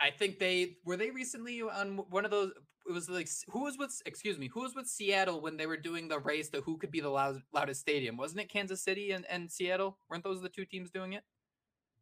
I 0.00 0.10
think 0.10 0.38
they 0.38 0.76
were 0.84 0.96
they 0.96 1.10
recently 1.10 1.62
on 1.62 1.98
one 2.10 2.24
of 2.24 2.30
those. 2.30 2.52
It 2.88 2.92
was 2.92 3.08
like 3.08 3.28
who 3.50 3.64
was 3.64 3.76
with 3.76 4.00
excuse 4.06 4.38
me 4.38 4.48
who 4.48 4.60
was 4.60 4.74
with 4.74 4.86
Seattle 4.86 5.40
when 5.40 5.56
they 5.56 5.66
were 5.66 5.76
doing 5.76 6.08
the 6.08 6.18
race 6.18 6.48
to 6.50 6.62
who 6.62 6.78
could 6.78 6.90
be 6.90 7.00
the 7.00 7.10
loud, 7.10 7.42
loudest 7.52 7.80
stadium? 7.80 8.16
Wasn't 8.16 8.40
it 8.40 8.48
Kansas 8.48 8.82
City 8.82 9.10
and, 9.12 9.26
and 9.26 9.50
Seattle? 9.50 9.98
Weren't 10.08 10.24
those 10.24 10.40
the 10.40 10.48
two 10.48 10.64
teams 10.64 10.90
doing 10.90 11.12
it? 11.12 11.24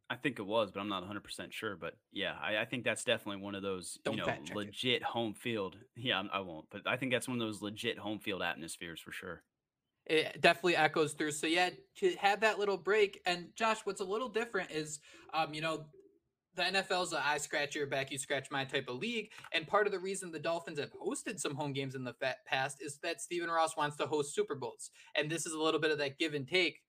I 0.09 0.15
think 0.15 0.39
it 0.39 0.45
was, 0.45 0.71
but 0.71 0.79
I'm 0.79 0.87
not 0.87 1.01
100 1.01 1.23
percent 1.23 1.53
sure. 1.53 1.75
But 1.75 1.95
yeah, 2.13 2.35
I, 2.41 2.59
I, 2.59 2.65
think 2.65 2.85
that's 2.85 3.03
definitely 3.03 3.41
one 3.41 3.55
of 3.55 3.61
those 3.61 3.99
Don't 4.05 4.17
you 4.17 4.25
know 4.25 4.33
legit 4.53 4.97
it. 4.97 5.03
home 5.03 5.33
field. 5.33 5.75
Yeah, 5.95 6.23
I 6.31 6.39
won't, 6.39 6.67
but 6.69 6.81
I 6.85 6.95
think 6.95 7.11
that's 7.11 7.27
one 7.27 7.41
of 7.41 7.45
those 7.45 7.61
legit 7.61 7.97
home 7.97 8.19
field 8.19 8.41
atmospheres 8.41 9.01
for 9.01 9.11
sure. 9.11 9.43
It 10.05 10.39
definitely 10.39 10.77
echoes 10.77 11.13
through. 11.13 11.31
So 11.31 11.47
yeah, 11.47 11.71
to 11.97 12.15
have 12.15 12.39
that 12.39 12.59
little 12.59 12.77
break, 12.77 13.21
and 13.25 13.47
Josh, 13.57 13.79
what's 13.83 13.99
a 13.99 14.05
little 14.05 14.29
different 14.29 14.71
is, 14.71 14.99
um, 15.33 15.53
you 15.53 15.59
know, 15.59 15.85
the 16.57 16.63
NFL's 16.63 17.13
a 17.13 17.25
I 17.25 17.37
scratch 17.37 17.75
your 17.75 17.87
back, 17.87 18.11
you 18.11 18.17
scratch 18.17 18.51
my 18.51 18.65
type 18.65 18.89
of 18.89 18.97
league. 18.97 19.31
And 19.53 19.67
part 19.67 19.85
of 19.85 19.93
the 19.93 19.99
reason 19.99 20.31
the 20.31 20.39
Dolphins 20.39 20.79
have 20.79 20.91
hosted 20.91 21.39
some 21.39 21.55
home 21.55 21.71
games 21.71 21.95
in 21.95 22.03
the 22.03 22.15
past 22.45 22.81
is 22.81 22.97
that 23.03 23.21
Stephen 23.21 23.49
Ross 23.49 23.77
wants 23.77 23.95
to 23.97 24.07
host 24.07 24.35
Super 24.35 24.55
Bowls. 24.55 24.89
And 25.15 25.29
this 25.29 25.45
is 25.45 25.53
a 25.53 25.61
little 25.61 25.79
bit 25.79 25.91
of 25.91 25.99
that 25.99 26.17
give 26.17 26.33
and 26.33 26.47
take. 26.47 26.79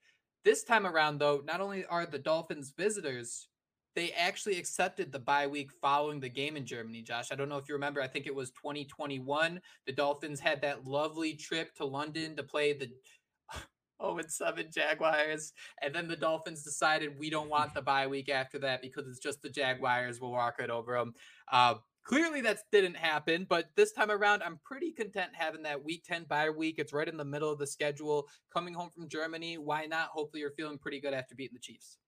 This 0.45 0.65
time 0.65 0.87
around, 0.87 1.19
though, 1.19 1.43
not 1.45 1.61
only 1.61 1.85
are 1.85 2.07
the 2.07 2.19
Dolphins 2.19 2.73
visitors, 2.77 3.49
they 3.95 4.13
actually 4.13 4.59
accepted 4.59 5.11
the 5.11 5.19
bye 5.19 5.47
week 5.47 5.71
following 5.83 6.21
the 6.21 6.29
game 6.29 6.57
in 6.57 6.65
Germany, 6.65 7.03
Josh. 7.03 7.33
I 7.33 7.35
don't 7.35 7.49
know 7.49 7.59
if 7.59 7.69
you 7.69 7.75
remember, 7.75 8.01
I 8.01 8.07
think 8.07 8.27
it 8.27 8.35
was 8.35 8.51
2021. 8.53 9.61
The 9.87 9.93
Dolphins 9.93 10.41
had 10.41 10.63
that 10.63 10.87
lovely 10.87 11.35
trip 11.35 11.75
to 11.77 11.85
London 11.85 12.37
to 12.37 12.43
play 12.43 12.73
the 12.73 12.91
0 14.03 14.19
and 14.19 14.31
7 14.31 14.69
Jaguars. 14.73 15.53
And 15.83 15.95
then 15.95 16.09
the 16.09 16.17
Dolphins 16.17 16.63
decided 16.63 17.19
we 17.19 17.31
don't 17.31 17.49
want 17.49 17.75
the 17.75 17.83
bye 17.83 18.07
week 18.07 18.29
after 18.29 18.59
that 18.61 18.83
because 18.83 19.07
it's 19.07 19.19
just 19.19 19.43
the 19.43 19.51
Jaguars. 19.51 20.21
We'll 20.21 20.33
walk 20.33 20.57
it 20.59 20.71
over 20.71 20.97
them. 20.99 21.15
Uh, 21.51 21.75
clearly 22.05 22.41
that 22.43 22.59
didn't 22.73 22.97
happen, 22.97 23.47
but 23.49 23.71
this 23.77 23.93
time 23.93 24.11
around, 24.11 24.43
I'm 24.43 24.59
pretty 24.65 24.93
content 24.93 25.31
having 25.33 25.63
that 25.63 25.85
week 25.85 26.05
10 26.07 26.25
bye 26.25 26.51
week. 26.51 26.77
It's 26.79 26.93
right 26.93 27.09
in 27.09 27.17
the 27.17 27.25
middle 27.25 27.53
of 27.53 27.59
the 27.59 27.67
schedule. 27.67 28.29
Coming 28.53 28.75
home 28.75 28.91
from 28.95 29.09
Germany, 29.09 29.59
why 29.59 29.87
not? 29.87 30.09
Hopefully 30.09 30.41
you're 30.41 30.53
feeling 30.53 30.79
pretty 30.79 31.01
good 31.01 31.15
after 31.15 31.35
beating 31.35 31.55
the 31.55 31.61
Chiefs. 31.61 31.99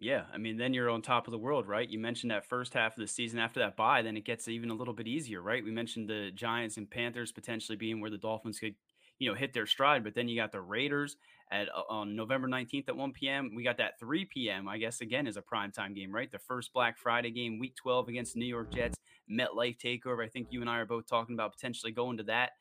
Yeah, 0.00 0.22
I 0.32 0.38
mean, 0.38 0.56
then 0.56 0.74
you're 0.74 0.90
on 0.90 1.02
top 1.02 1.26
of 1.26 1.32
the 1.32 1.38
world, 1.38 1.66
right? 1.66 1.88
You 1.88 1.98
mentioned 1.98 2.30
that 2.30 2.48
first 2.48 2.72
half 2.72 2.96
of 2.96 3.00
the 3.00 3.08
season 3.08 3.40
after 3.40 3.58
that 3.58 3.76
bye, 3.76 4.00
then 4.02 4.16
it 4.16 4.24
gets 4.24 4.46
even 4.46 4.70
a 4.70 4.74
little 4.74 4.94
bit 4.94 5.08
easier, 5.08 5.42
right? 5.42 5.64
We 5.64 5.72
mentioned 5.72 6.08
the 6.08 6.30
Giants 6.32 6.76
and 6.76 6.88
Panthers 6.88 7.32
potentially 7.32 7.76
being 7.76 8.00
where 8.00 8.10
the 8.10 8.16
Dolphins 8.16 8.60
could 8.60 8.76
you 9.18 9.28
know 9.28 9.34
hit 9.34 9.52
their 9.52 9.66
stride. 9.66 10.04
But 10.04 10.14
then 10.14 10.28
you 10.28 10.36
got 10.36 10.52
the 10.52 10.60
Raiders 10.60 11.16
at 11.50 11.68
uh, 11.68 11.82
on 11.88 12.16
November 12.16 12.48
19th 12.48 12.88
at 12.88 12.96
1 12.96 13.12
p.m. 13.12 13.52
We 13.54 13.62
got 13.62 13.78
that 13.78 13.98
3 13.98 14.24
p.m. 14.26 14.68
I 14.68 14.78
guess 14.78 15.00
again 15.00 15.26
is 15.26 15.36
a 15.36 15.42
prime 15.42 15.72
time 15.72 15.94
game, 15.94 16.12
right? 16.12 16.30
The 16.30 16.38
first 16.38 16.72
Black 16.72 16.98
Friday 16.98 17.30
game, 17.30 17.58
Week 17.58 17.74
12 17.76 18.08
against 18.08 18.36
New 18.36 18.46
York 18.46 18.72
Jets, 18.72 18.96
MetLife 19.30 19.78
takeover. 19.78 20.24
I 20.24 20.28
think 20.28 20.48
you 20.50 20.60
and 20.60 20.70
I 20.70 20.78
are 20.78 20.86
both 20.86 21.06
talking 21.06 21.34
about 21.34 21.52
potentially 21.52 21.92
going 21.92 22.18
to 22.18 22.24
that. 22.24 22.52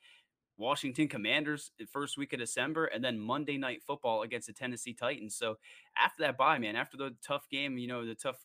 Washington 0.57 1.07
Commanders 1.07 1.71
first 1.91 2.17
week 2.17 2.33
of 2.33 2.39
December, 2.39 2.85
and 2.85 3.03
then 3.03 3.19
Monday 3.19 3.57
Night 3.57 3.83
Football 3.85 4.23
against 4.23 4.47
the 4.47 4.53
Tennessee 4.53 4.93
Titans. 4.93 5.35
So 5.35 5.57
after 5.95 6.23
that 6.23 6.37
bye, 6.37 6.57
man, 6.57 6.75
after 6.75 6.97
the 6.97 7.15
tough 7.25 7.47
game, 7.49 7.77
you 7.77 7.87
know, 7.87 8.05
the 8.05 8.15
tough 8.15 8.43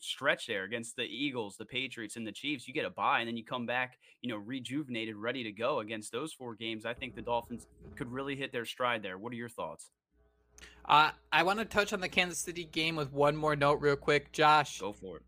stretch 0.00 0.46
there 0.46 0.64
against 0.64 0.96
the 0.96 1.02
Eagles, 1.02 1.56
the 1.56 1.64
Patriots, 1.64 2.16
and 2.16 2.26
the 2.26 2.32
Chiefs. 2.32 2.66
You 2.66 2.74
get 2.74 2.84
a 2.84 2.90
bye, 2.90 3.20
and 3.20 3.28
then 3.28 3.36
you 3.36 3.44
come 3.44 3.66
back, 3.66 3.98
you 4.20 4.30
know, 4.30 4.36
rejuvenated, 4.36 5.16
ready 5.16 5.44
to 5.44 5.52
go 5.52 5.80
against 5.80 6.12
those 6.12 6.32
four 6.32 6.54
games. 6.54 6.84
I 6.84 6.94
think 6.94 7.14
the 7.14 7.22
Dolphins 7.22 7.66
could 7.96 8.10
really 8.10 8.36
hit 8.36 8.52
their 8.52 8.64
stride 8.64 9.02
there. 9.02 9.18
What 9.18 9.32
are 9.32 9.36
your 9.36 9.48
thoughts? 9.48 9.90
Uh, 10.84 11.10
I 11.32 11.42
want 11.42 11.58
to 11.60 11.64
touch 11.64 11.92
on 11.92 12.00
the 12.00 12.08
Kansas 12.08 12.38
City 12.38 12.64
game 12.64 12.96
with 12.96 13.12
one 13.12 13.36
more 13.36 13.56
note, 13.56 13.80
real 13.80 13.96
quick. 13.96 14.32
Josh, 14.32 14.80
go 14.80 14.92
for 14.92 15.18
it. 15.18 15.22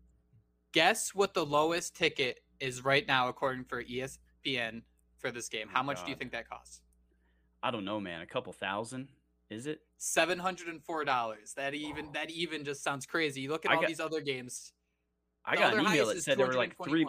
Guess 0.71 1.15
what 1.15 1.33
the 1.33 1.45
lowest 1.45 1.95
ticket 1.95 2.41
is 2.59 2.83
right 2.83 3.07
now, 3.07 3.27
according 3.27 3.65
for 3.65 3.83
ESPN 3.83 4.81
for 5.17 5.31
this 5.31 5.49
game. 5.49 5.67
How 5.71 5.81
much 5.81 5.97
God. 5.97 6.05
do 6.05 6.11
you 6.11 6.17
think 6.17 6.31
that 6.31 6.49
costs? 6.49 6.81
I 7.63 7.71
don't 7.71 7.85
know, 7.85 7.99
man. 7.99 8.21
A 8.21 8.25
couple 8.25 8.53
thousand. 8.53 9.07
Is 9.49 9.65
it 9.65 9.79
seven 9.97 10.39
hundred 10.39 10.67
and 10.67 10.83
four 10.83 11.05
dollars? 11.05 11.53
That 11.55 11.73
even 11.73 12.11
that 12.13 12.29
even 12.29 12.65
just 12.65 12.83
sounds 12.83 13.05
crazy. 13.05 13.41
You 13.41 13.49
look 13.49 13.65
at 13.65 13.71
I 13.71 13.75
all 13.75 13.81
got, 13.81 13.87
these 13.87 13.99
other 13.99 14.21
games. 14.21 14.73
I 15.45 15.55
got 15.55 15.73
an 15.73 15.81
email 15.81 16.07
that 16.07 16.21
said 16.21 16.37
there 16.37 16.47
were 16.47 16.53
like 16.53 16.75
three. 16.83 17.05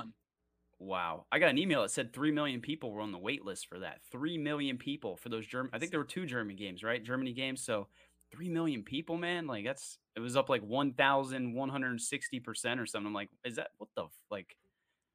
Wow, 0.79 1.27
I 1.33 1.41
got 1.41 1.51
an 1.51 1.59
email 1.59 1.83
that 1.83 1.91
said 1.91 2.13
three 2.13 2.31
million 2.31 2.61
people 2.61 2.93
were 2.93 3.01
on 3.01 3.11
the 3.11 3.19
wait 3.19 3.45
list 3.45 3.67
for 3.67 3.81
that. 3.81 3.99
Three 4.13 4.39
million 4.39 4.79
people 4.79 5.17
for 5.17 5.29
those 5.29 5.47
German. 5.47 5.71
I 5.75 5.79
think 5.81 5.91
there 5.91 5.99
were 5.99 6.07
two 6.07 6.27
German 6.27 6.55
games, 6.55 6.85
right? 6.85 7.03
Germany 7.03 7.33
games. 7.33 7.65
So 7.65 7.89
three 8.31 8.49
million 8.49 8.85
people, 8.85 9.17
man. 9.17 9.49
Like 9.49 9.65
that's 9.65 9.99
it 10.15 10.21
was 10.21 10.37
up 10.37 10.49
like 10.49 10.63
one 10.63 10.93
thousand 10.93 11.55
one 11.55 11.69
hundred 11.69 12.01
sixty 12.01 12.39
percent 12.39 12.79
or 12.79 12.87
something. 12.87 13.09
I'm 13.09 13.15
like, 13.15 13.31
is 13.45 13.57
that 13.57 13.71
what 13.79 13.91
the 13.97 14.05
like? 14.31 14.57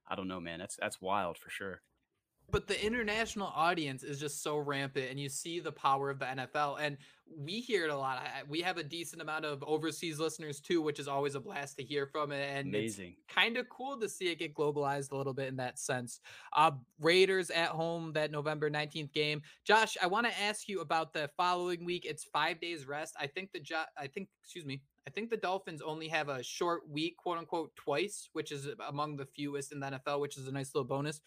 I 0.05 0.15
don't 0.15 0.27
know, 0.27 0.41
man. 0.41 0.59
That's 0.59 0.75
that's 0.75 0.99
wild 0.99 1.37
for 1.37 1.49
sure 1.49 1.81
but 2.51 2.67
the 2.67 2.85
international 2.85 3.47
audience 3.47 4.03
is 4.03 4.19
just 4.19 4.43
so 4.43 4.57
rampant 4.57 5.09
and 5.09 5.19
you 5.19 5.29
see 5.29 5.59
the 5.59 5.71
power 5.71 6.09
of 6.09 6.19
the 6.19 6.25
NFL 6.25 6.77
and 6.79 6.97
we 7.35 7.61
hear 7.61 7.85
it 7.85 7.89
a 7.89 7.97
lot. 7.97 8.21
We 8.47 8.61
have 8.61 8.77
a 8.77 8.83
decent 8.83 9.21
amount 9.21 9.45
of 9.45 9.63
overseas 9.63 10.19
listeners 10.19 10.59
too, 10.59 10.81
which 10.81 10.99
is 10.99 11.07
always 11.07 11.35
a 11.35 11.39
blast 11.39 11.77
to 11.77 11.83
hear 11.83 12.05
from 12.05 12.31
and 12.31 12.67
amazing. 12.67 13.15
Kind 13.27 13.57
of 13.57 13.67
cool 13.69 13.99
to 13.99 14.07
see 14.07 14.29
it 14.29 14.39
get 14.39 14.53
globalized 14.53 15.11
a 15.11 15.17
little 15.17 15.33
bit 15.33 15.47
in 15.47 15.55
that 15.57 15.79
sense. 15.79 16.19
Uh 16.55 16.71
Raiders 16.99 17.49
at 17.49 17.69
home 17.69 18.13
that 18.13 18.31
November 18.31 18.69
19th 18.69 19.13
game. 19.13 19.41
Josh, 19.65 19.97
I 20.01 20.07
want 20.07 20.27
to 20.27 20.41
ask 20.41 20.67
you 20.67 20.81
about 20.81 21.13
the 21.13 21.29
following 21.35 21.85
week. 21.85 22.05
It's 22.05 22.23
5 22.25 22.59
days 22.59 22.87
rest. 22.87 23.15
I 23.19 23.27
think 23.27 23.51
the 23.51 23.59
jo- 23.59 23.83
I 23.97 24.07
think 24.07 24.29
excuse 24.43 24.65
me. 24.65 24.81
I 25.05 25.09
think 25.09 25.29
the 25.29 25.37
Dolphins 25.37 25.81
only 25.81 26.07
have 26.07 26.29
a 26.29 26.41
short 26.41 26.87
week, 26.89 27.17
quote 27.17 27.37
unquote, 27.37 27.75
twice, 27.75 28.29
which 28.33 28.51
is 28.51 28.69
among 28.87 29.17
the 29.17 29.25
fewest 29.25 29.73
in 29.73 29.79
the 29.81 29.87
NFL, 29.87 30.21
which 30.21 30.37
is 30.37 30.47
a 30.47 30.51
nice 30.51 30.73
little 30.73 30.87
bonus. 30.87 31.19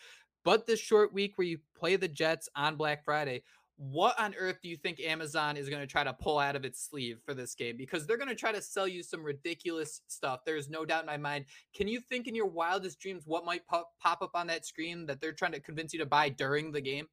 But 0.47 0.65
this 0.65 0.79
short 0.79 1.13
week 1.13 1.33
where 1.37 1.47
you 1.49 1.59
play 1.77 1.97
the 1.97 2.07
Jets 2.07 2.49
on 2.55 2.77
Black 2.77 3.05
Friday, 3.05 3.43
what 3.79 4.15
on 4.17 4.33
earth 4.39 4.61
do 4.63 4.69
you 4.69 4.77
think 4.77 5.01
Amazon 5.01 5.57
is 5.57 5.69
going 5.69 5.81
to 5.81 5.89
try 5.89 6.05
to 6.05 6.13
pull 6.13 6.39
out 6.39 6.55
of 6.55 6.65
its 6.65 6.89
sleeve 6.89 7.19
for 7.27 7.35
this 7.35 7.57
game? 7.57 7.77
Because 7.77 8.07
they're 8.07 8.17
going 8.17 8.29
to 8.29 8.37
try 8.37 8.53
to 8.53 8.63
sell 8.63 8.87
you 8.87 9.03
some 9.03 9.25
ridiculous 9.25 10.03
stuff. 10.07 10.43
There's 10.47 10.71
no 10.71 10.85
doubt 10.85 11.01
in 11.01 11.07
my 11.07 11.17
mind. 11.17 11.47
Can 11.75 11.89
you 11.89 11.99
think 11.99 12.29
in 12.29 12.37
your 12.37 12.47
wildest 12.47 13.01
dreams 13.01 13.25
what 13.27 13.45
might 13.45 13.67
pop, 13.67 13.91
pop 14.01 14.23
up 14.23 14.31
on 14.35 14.47
that 14.47 14.65
screen 14.65 15.05
that 15.07 15.21
they're 15.21 15.33
trying 15.33 15.51
to 15.51 15.59
convince 15.59 15.93
you 15.93 15.99
to 15.99 16.07
buy 16.07 16.29
during 16.29 16.71
the 16.71 16.81
game? 16.81 17.09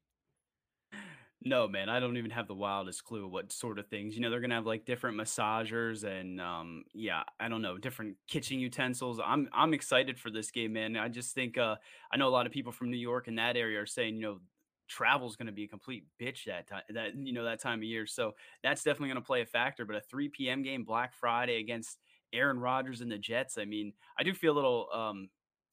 No, 1.46 1.68
man, 1.68 1.90
I 1.90 2.00
don't 2.00 2.16
even 2.16 2.30
have 2.30 2.48
the 2.48 2.54
wildest 2.54 3.04
clue 3.04 3.28
what 3.28 3.52
sort 3.52 3.78
of 3.78 3.86
things. 3.88 4.14
You 4.14 4.22
know, 4.22 4.30
they're 4.30 4.40
gonna 4.40 4.54
have 4.54 4.64
like 4.64 4.86
different 4.86 5.18
massagers 5.18 6.02
and 6.02 6.40
um 6.40 6.84
yeah, 6.94 7.22
I 7.38 7.48
don't 7.48 7.60
know, 7.60 7.76
different 7.76 8.16
kitchen 8.26 8.58
utensils. 8.58 9.20
I'm 9.22 9.48
I'm 9.52 9.74
excited 9.74 10.18
for 10.18 10.30
this 10.30 10.50
game, 10.50 10.72
man. 10.72 10.96
I 10.96 11.08
just 11.08 11.34
think 11.34 11.58
uh 11.58 11.76
I 12.10 12.16
know 12.16 12.28
a 12.28 12.30
lot 12.30 12.46
of 12.46 12.52
people 12.52 12.72
from 12.72 12.90
New 12.90 12.96
York 12.96 13.28
and 13.28 13.38
that 13.38 13.58
area 13.58 13.80
are 13.82 13.86
saying, 13.86 14.14
you 14.16 14.22
know, 14.22 14.40
travel's 14.88 15.36
going 15.36 15.46
to 15.46 15.52
be 15.52 15.64
a 15.64 15.68
complete 15.68 16.04
bitch 16.20 16.44
that 16.44 16.66
time 16.66 16.82
that 16.90 17.14
you 17.14 17.32
know 17.34 17.44
that 17.44 17.60
time 17.60 17.80
of 17.80 17.84
year. 17.84 18.06
So 18.06 18.32
that's 18.62 18.82
definitely 18.82 19.08
going 19.08 19.22
to 19.22 19.26
play 19.26 19.42
a 19.42 19.46
factor, 19.46 19.84
but 19.84 19.96
a 19.96 20.00
3 20.00 20.48
p.m. 20.48 20.62
game 20.62 20.84
Black 20.84 21.12
Friday 21.14 21.56
against 21.60 21.98
Aaron 22.32 22.58
Rodgers 22.58 23.00
and 23.02 23.12
the 23.12 23.18
Jets, 23.18 23.58
I 23.58 23.64
mean, 23.66 23.92
I 24.18 24.22
do 24.22 24.32
feel 24.32 24.52
a 24.52 24.56
little 24.56 24.88
um 24.94 25.28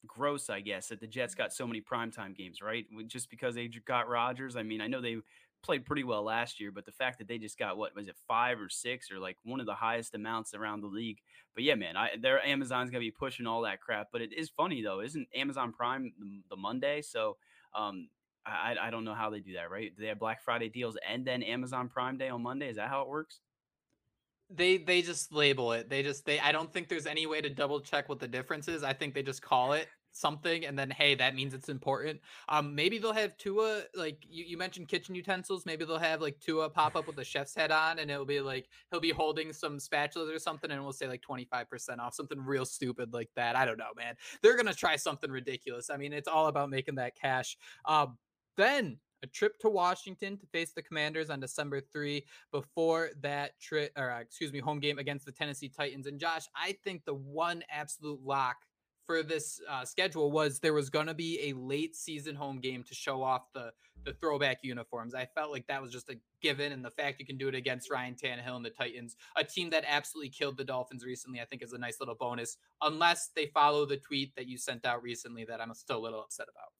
gross, 0.06 0.50
I 0.50 0.60
guess, 0.60 0.88
that 0.88 1.00
the 1.00 1.06
Jets 1.06 1.34
got 1.34 1.52
so 1.52 1.66
many 1.66 1.80
primetime 1.80 2.36
games, 2.36 2.60
right? 2.60 2.84
Just 3.06 3.30
because 3.30 3.54
they 3.54 3.68
got 3.68 4.08
Rodgers. 4.08 4.56
I 4.56 4.62
mean, 4.62 4.80
I 4.80 4.86
know 4.88 5.00
they 5.00 5.18
played 5.62 5.86
pretty 5.86 6.04
well 6.04 6.22
last 6.22 6.60
year, 6.60 6.70
but 6.70 6.84
the 6.84 6.92
fact 6.92 7.18
that 7.18 7.28
they 7.28 7.38
just 7.38 7.58
got 7.58 7.76
what 7.76 7.94
was 7.94 8.08
it 8.08 8.16
five 8.28 8.60
or 8.60 8.68
six 8.68 9.10
or 9.10 9.18
like 9.18 9.36
one 9.44 9.60
of 9.60 9.66
the 9.66 9.74
highest 9.74 10.14
amounts 10.14 10.54
around 10.54 10.80
the 10.80 10.88
league. 10.88 11.18
But 11.54 11.64
yeah, 11.64 11.74
man, 11.74 11.96
I 11.96 12.10
their 12.20 12.44
Amazon's 12.44 12.90
gonna 12.90 13.00
be 13.00 13.10
pushing 13.10 13.46
all 13.46 13.62
that 13.62 13.80
crap. 13.80 14.08
But 14.12 14.22
it 14.22 14.32
is 14.32 14.50
funny 14.50 14.82
though, 14.82 15.00
isn't 15.00 15.28
Amazon 15.34 15.72
Prime 15.72 16.12
the, 16.18 16.42
the 16.50 16.56
Monday? 16.56 17.02
So 17.02 17.36
um, 17.74 18.08
I 18.44 18.76
I 18.80 18.90
don't 18.90 19.04
know 19.04 19.14
how 19.14 19.30
they 19.30 19.40
do 19.40 19.54
that, 19.54 19.70
right? 19.70 19.94
Do 19.94 20.02
they 20.02 20.08
have 20.08 20.18
Black 20.18 20.42
Friday 20.42 20.68
deals 20.68 20.96
and 21.08 21.24
then 21.24 21.42
Amazon 21.42 21.88
Prime 21.88 22.18
Day 22.18 22.28
on 22.28 22.42
Monday? 22.42 22.68
Is 22.68 22.76
that 22.76 22.88
how 22.88 23.02
it 23.02 23.08
works? 23.08 23.40
They 24.50 24.78
they 24.78 25.02
just 25.02 25.32
label 25.32 25.72
it. 25.72 25.88
They 25.88 26.02
just 26.02 26.26
they 26.26 26.40
I 26.40 26.52
don't 26.52 26.72
think 26.72 26.88
there's 26.88 27.06
any 27.06 27.26
way 27.26 27.40
to 27.40 27.48
double 27.48 27.80
check 27.80 28.08
what 28.08 28.18
the 28.18 28.28
difference 28.28 28.68
is. 28.68 28.82
I 28.82 28.92
think 28.92 29.14
they 29.14 29.22
just 29.22 29.42
call 29.42 29.72
it 29.72 29.88
something 30.12 30.64
and 30.66 30.78
then 30.78 30.90
hey 30.90 31.14
that 31.14 31.34
means 31.34 31.54
it's 31.54 31.68
important 31.68 32.20
um 32.48 32.74
maybe 32.74 32.98
they'll 32.98 33.12
have 33.12 33.36
tua 33.38 33.82
like 33.94 34.18
you, 34.28 34.44
you 34.44 34.56
mentioned 34.56 34.88
kitchen 34.88 35.14
utensils 35.14 35.66
maybe 35.66 35.84
they'll 35.84 35.98
have 35.98 36.20
like 36.20 36.38
tua 36.40 36.68
pop 36.68 36.94
up 36.96 37.06
with 37.06 37.18
a 37.18 37.24
chef's 37.24 37.54
head 37.54 37.72
on 37.72 37.98
and 37.98 38.10
it'll 38.10 38.24
be 38.24 38.40
like 38.40 38.68
he'll 38.90 39.00
be 39.00 39.10
holding 39.10 39.52
some 39.52 39.78
spatulas 39.78 40.34
or 40.34 40.38
something 40.38 40.70
and 40.70 40.82
we'll 40.82 40.92
say 40.92 41.08
like 41.08 41.22
25% 41.22 41.98
off 41.98 42.14
something 42.14 42.40
real 42.40 42.64
stupid 42.64 43.12
like 43.12 43.30
that 43.36 43.56
i 43.56 43.64
don't 43.64 43.78
know 43.78 43.92
man 43.96 44.14
they're 44.42 44.56
gonna 44.56 44.74
try 44.74 44.96
something 44.96 45.30
ridiculous 45.30 45.90
i 45.90 45.96
mean 45.96 46.12
it's 46.12 46.28
all 46.28 46.48
about 46.48 46.70
making 46.70 46.94
that 46.94 47.14
cash 47.16 47.56
um 47.86 48.16
then 48.56 48.98
a 49.22 49.26
trip 49.26 49.58
to 49.60 49.68
Washington 49.68 50.36
to 50.36 50.46
face 50.46 50.72
the 50.72 50.82
Commanders 50.82 51.30
on 51.30 51.40
December 51.40 51.80
3 51.80 52.24
before 52.50 53.10
that 53.20 53.58
trip, 53.60 53.92
or 53.96 54.10
uh, 54.10 54.20
excuse 54.20 54.52
me, 54.52 54.58
home 54.58 54.80
game 54.80 54.98
against 54.98 55.24
the 55.24 55.32
Tennessee 55.32 55.68
Titans. 55.68 56.06
And 56.06 56.18
Josh, 56.18 56.46
I 56.56 56.76
think 56.84 57.04
the 57.04 57.14
one 57.14 57.62
absolute 57.70 58.20
lock 58.24 58.56
for 59.06 59.22
this 59.22 59.60
uh, 59.68 59.84
schedule 59.84 60.30
was 60.30 60.58
there 60.58 60.72
was 60.72 60.90
going 60.90 61.06
to 61.06 61.14
be 61.14 61.50
a 61.50 61.52
late 61.54 61.96
season 61.96 62.34
home 62.34 62.60
game 62.60 62.82
to 62.84 62.94
show 62.94 63.22
off 63.22 63.52
the 63.54 63.72
the 64.04 64.12
throwback 64.14 64.58
uniforms. 64.62 65.14
I 65.14 65.26
felt 65.34 65.52
like 65.52 65.66
that 65.68 65.80
was 65.80 65.92
just 65.92 66.10
a 66.10 66.16
given, 66.40 66.72
and 66.72 66.84
the 66.84 66.90
fact 66.90 67.20
you 67.20 67.26
can 67.26 67.38
do 67.38 67.48
it 67.48 67.54
against 67.54 67.90
Ryan 67.90 68.14
Tannehill 68.14 68.56
and 68.56 68.64
the 68.64 68.70
Titans, 68.70 69.16
a 69.36 69.44
team 69.44 69.70
that 69.70 69.84
absolutely 69.86 70.30
killed 70.30 70.56
the 70.56 70.64
Dolphins 70.64 71.04
recently, 71.04 71.40
I 71.40 71.44
think 71.44 71.62
is 71.62 71.72
a 71.72 71.78
nice 71.78 72.00
little 72.00 72.16
bonus. 72.16 72.56
Unless 72.80 73.30
they 73.36 73.46
follow 73.46 73.86
the 73.86 73.98
tweet 73.98 74.34
that 74.34 74.48
you 74.48 74.58
sent 74.58 74.84
out 74.84 75.02
recently, 75.02 75.44
that 75.44 75.60
I'm 75.60 75.72
still 75.74 75.98
a 75.98 76.02
little 76.02 76.20
upset 76.20 76.46
about. 76.50 76.72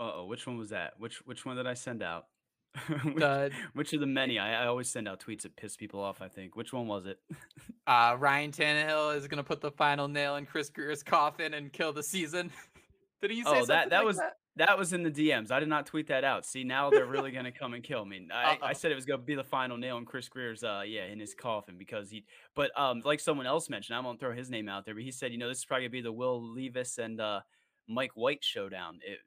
Uh 0.00 0.20
oh, 0.20 0.24
which 0.24 0.46
one 0.46 0.56
was 0.56 0.70
that? 0.70 0.94
Which 0.98 1.18
which 1.26 1.44
one 1.44 1.56
did 1.56 1.66
I 1.66 1.74
send 1.74 2.02
out? 2.02 2.26
which, 3.04 3.16
the, 3.16 3.50
which 3.74 3.92
of 3.92 4.00
the 4.00 4.06
many? 4.06 4.38
I, 4.38 4.64
I, 4.64 4.66
always 4.66 4.88
send 4.88 5.06
out 5.06 5.20
tweets 5.20 5.42
that 5.42 5.56
piss 5.56 5.76
people 5.76 6.00
off. 6.00 6.22
I 6.22 6.28
think. 6.28 6.56
Which 6.56 6.72
one 6.72 6.86
was 6.86 7.06
it? 7.06 7.18
uh, 7.86 8.16
Ryan 8.18 8.50
Tannehill 8.50 9.16
is 9.16 9.28
gonna 9.28 9.44
put 9.44 9.60
the 9.60 9.70
final 9.70 10.08
nail 10.08 10.36
in 10.36 10.46
Chris 10.46 10.70
Grier's 10.70 11.02
coffin 11.02 11.54
and 11.54 11.72
kill 11.72 11.92
the 11.92 12.02
season. 12.02 12.50
Did 13.20 13.30
he 13.30 13.44
say 13.44 13.50
oh, 13.50 13.66
that 13.66 13.90
that 13.90 13.98
like 13.98 14.06
was 14.06 14.16
that? 14.16 14.38
that? 14.56 14.76
was 14.76 14.92
in 14.92 15.04
the 15.04 15.10
DMs. 15.10 15.52
I 15.52 15.60
did 15.60 15.68
not 15.68 15.86
tweet 15.86 16.08
that 16.08 16.24
out. 16.24 16.44
See, 16.44 16.64
now 16.64 16.90
they're 16.90 17.06
really 17.06 17.30
gonna 17.30 17.52
come 17.52 17.72
and 17.72 17.84
kill 17.84 18.04
me. 18.04 18.26
I, 18.34 18.58
I 18.60 18.72
said 18.72 18.90
it 18.90 18.96
was 18.96 19.04
gonna 19.04 19.22
be 19.22 19.36
the 19.36 19.44
final 19.44 19.76
nail 19.76 19.96
in 19.98 20.04
Chris 20.04 20.28
Grier's, 20.28 20.64
uh 20.64 20.82
yeah 20.84 21.04
in 21.04 21.20
his 21.20 21.32
coffin 21.32 21.76
because 21.78 22.10
he. 22.10 22.24
But 22.56 22.76
um 22.76 23.00
like 23.04 23.20
someone 23.20 23.46
else 23.46 23.70
mentioned, 23.70 23.96
I 23.96 24.00
won't 24.00 24.18
throw 24.18 24.34
his 24.34 24.50
name 24.50 24.68
out 24.68 24.84
there, 24.84 24.94
but 24.94 25.04
he 25.04 25.12
said 25.12 25.30
you 25.30 25.38
know 25.38 25.46
this 25.46 25.58
is 25.58 25.64
probably 25.64 25.84
gonna 25.84 25.90
be 25.90 26.00
the 26.00 26.10
Will 26.10 26.42
Levis 26.42 26.98
and 26.98 27.20
uh 27.20 27.42
Mike 27.88 28.12
White 28.16 28.42
showdown. 28.42 28.98
It, 29.06 29.18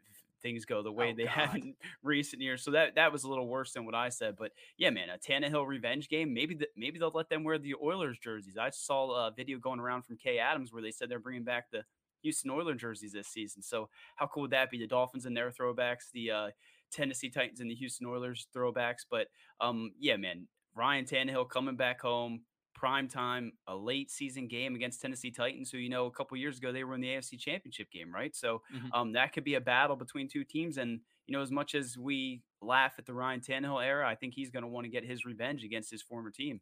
things 0.45 0.63
go 0.63 0.83
the 0.83 0.91
way 0.91 1.11
oh, 1.11 1.15
they 1.17 1.23
God. 1.25 1.31
have 1.31 1.55
in 1.55 1.73
recent 2.03 2.41
years. 2.41 2.63
So 2.63 2.71
that 2.71 2.95
that 2.95 3.11
was 3.11 3.23
a 3.23 3.29
little 3.29 3.47
worse 3.47 3.73
than 3.73 3.85
what 3.85 3.95
I 3.95 4.09
said. 4.09 4.35
But 4.37 4.51
yeah, 4.77 4.91
man, 4.91 5.07
a 5.09 5.17
Tannehill 5.17 5.65
revenge 5.65 6.07
game. 6.07 6.33
Maybe 6.33 6.55
the, 6.55 6.67
maybe 6.77 6.99
they'll 6.99 7.11
let 7.13 7.29
them 7.29 7.43
wear 7.43 7.57
the 7.57 7.75
Oilers 7.83 8.19
jerseys. 8.19 8.57
I 8.57 8.69
saw 8.69 9.27
a 9.27 9.31
video 9.35 9.57
going 9.57 9.79
around 9.79 10.03
from 10.03 10.17
Kay 10.17 10.37
Adams 10.37 10.71
where 10.71 10.83
they 10.83 10.91
said 10.91 11.09
they're 11.09 11.19
bringing 11.19 11.43
back 11.43 11.71
the 11.71 11.83
Houston 12.21 12.51
Oilers 12.51 12.81
jerseys 12.81 13.13
this 13.13 13.27
season. 13.27 13.61
So 13.61 13.89
how 14.15 14.27
cool 14.27 14.43
would 14.43 14.51
that 14.51 14.69
be? 14.69 14.77
The 14.77 14.87
Dolphins 14.87 15.25
and 15.25 15.35
their 15.35 15.51
throwbacks, 15.51 16.11
the 16.13 16.31
uh, 16.31 16.47
Tennessee 16.91 17.29
Titans 17.29 17.59
and 17.59 17.69
the 17.69 17.75
Houston 17.75 18.07
Oilers 18.07 18.47
throwbacks. 18.55 19.05
But 19.09 19.27
um, 19.59 19.91
yeah, 19.99 20.17
man, 20.17 20.47
Ryan 20.75 21.05
Tannehill 21.05 21.49
coming 21.49 21.75
back 21.75 22.01
home, 22.01 22.41
prime 22.75 23.07
time, 23.07 23.53
a 23.67 23.75
late 23.75 24.11
season 24.11 24.47
game 24.47 24.75
against 24.75 25.01
Tennessee 25.01 25.31
Titans, 25.31 25.71
who 25.71 25.77
you 25.77 25.89
know 25.89 26.05
a 26.05 26.11
couple 26.11 26.37
years 26.37 26.57
ago 26.57 26.71
they 26.71 26.83
were 26.83 26.93
in 26.93 27.01
the 27.01 27.07
AFC 27.07 27.39
Championship 27.39 27.89
game, 27.89 28.13
right? 28.13 28.35
So 28.35 28.61
mm-hmm. 28.73 28.87
um, 28.93 29.13
that 29.13 29.33
could 29.33 29.43
be 29.43 29.55
a 29.55 29.61
battle 29.61 29.95
between 29.95 30.27
two 30.27 30.43
teams. 30.43 30.77
And 30.77 30.99
you 31.25 31.33
know, 31.33 31.41
as 31.41 31.51
much 31.51 31.73
as 31.73 31.97
we 31.97 32.43
laugh 32.61 32.93
at 32.99 33.05
the 33.05 33.13
Ryan 33.13 33.39
Tannehill 33.39 33.83
era, 33.83 34.07
I 34.07 34.15
think 34.15 34.33
he's 34.35 34.51
going 34.51 34.63
to 34.63 34.67
want 34.67 34.85
to 34.85 34.91
get 34.91 35.03
his 35.03 35.25
revenge 35.25 35.63
against 35.63 35.89
his 35.89 36.01
former 36.01 36.29
team. 36.29 36.61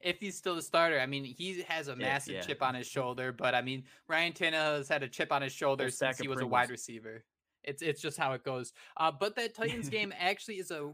If 0.00 0.18
he's 0.20 0.38
still 0.38 0.54
the 0.54 0.62
starter, 0.62 1.00
I 1.00 1.06
mean, 1.06 1.24
he 1.24 1.62
has 1.68 1.88
a 1.88 1.96
massive 1.96 2.34
yeah, 2.34 2.40
yeah. 2.40 2.46
chip 2.46 2.62
on 2.62 2.74
his 2.74 2.86
shoulder. 2.86 3.32
But 3.32 3.54
I 3.54 3.60
mean, 3.60 3.84
Ryan 4.08 4.32
Tannehill 4.32 4.78
has 4.78 4.88
had 4.88 5.02
a 5.02 5.08
chip 5.08 5.32
on 5.32 5.42
his 5.42 5.52
shoulder 5.52 5.90
since 5.90 6.18
he 6.18 6.28
was 6.28 6.36
Pringles. 6.36 6.50
a 6.50 6.52
wide 6.52 6.70
receiver. 6.70 7.24
It's 7.64 7.82
it's 7.82 8.00
just 8.00 8.16
how 8.16 8.32
it 8.32 8.44
goes. 8.44 8.72
Uh, 8.96 9.10
but 9.10 9.36
that 9.36 9.54
Titans 9.54 9.88
game 9.90 10.14
actually 10.18 10.56
is 10.56 10.70
a 10.70 10.92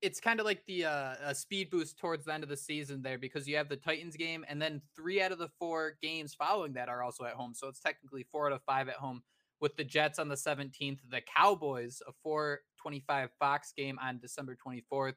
it's 0.00 0.20
kind 0.20 0.38
of 0.40 0.46
like 0.46 0.64
the 0.66 0.84
uh, 0.84 1.14
a 1.24 1.34
speed 1.34 1.70
boost 1.70 1.98
towards 1.98 2.24
the 2.24 2.32
end 2.32 2.42
of 2.42 2.48
the 2.48 2.56
season 2.56 3.02
there 3.02 3.18
because 3.18 3.48
you 3.48 3.56
have 3.56 3.68
the 3.68 3.76
Titans 3.76 4.16
game 4.16 4.44
and 4.48 4.60
then 4.60 4.80
three 4.94 5.20
out 5.20 5.32
of 5.32 5.38
the 5.38 5.50
four 5.58 5.94
games 6.00 6.34
following 6.34 6.72
that 6.74 6.88
are 6.88 7.02
also 7.02 7.24
at 7.24 7.34
home. 7.34 7.52
So 7.54 7.68
it's 7.68 7.80
technically 7.80 8.26
four 8.30 8.46
out 8.46 8.52
of 8.52 8.62
five 8.62 8.88
at 8.88 8.94
home 8.96 9.22
with 9.60 9.76
the 9.76 9.84
Jets 9.84 10.18
on 10.18 10.28
the 10.28 10.36
17th, 10.36 10.98
the 11.10 11.20
Cowboys, 11.20 12.00
a 12.06 12.12
425 12.22 13.30
Fox 13.38 13.72
game 13.76 13.98
on 14.00 14.18
December 14.18 14.56
24th. 14.56 15.14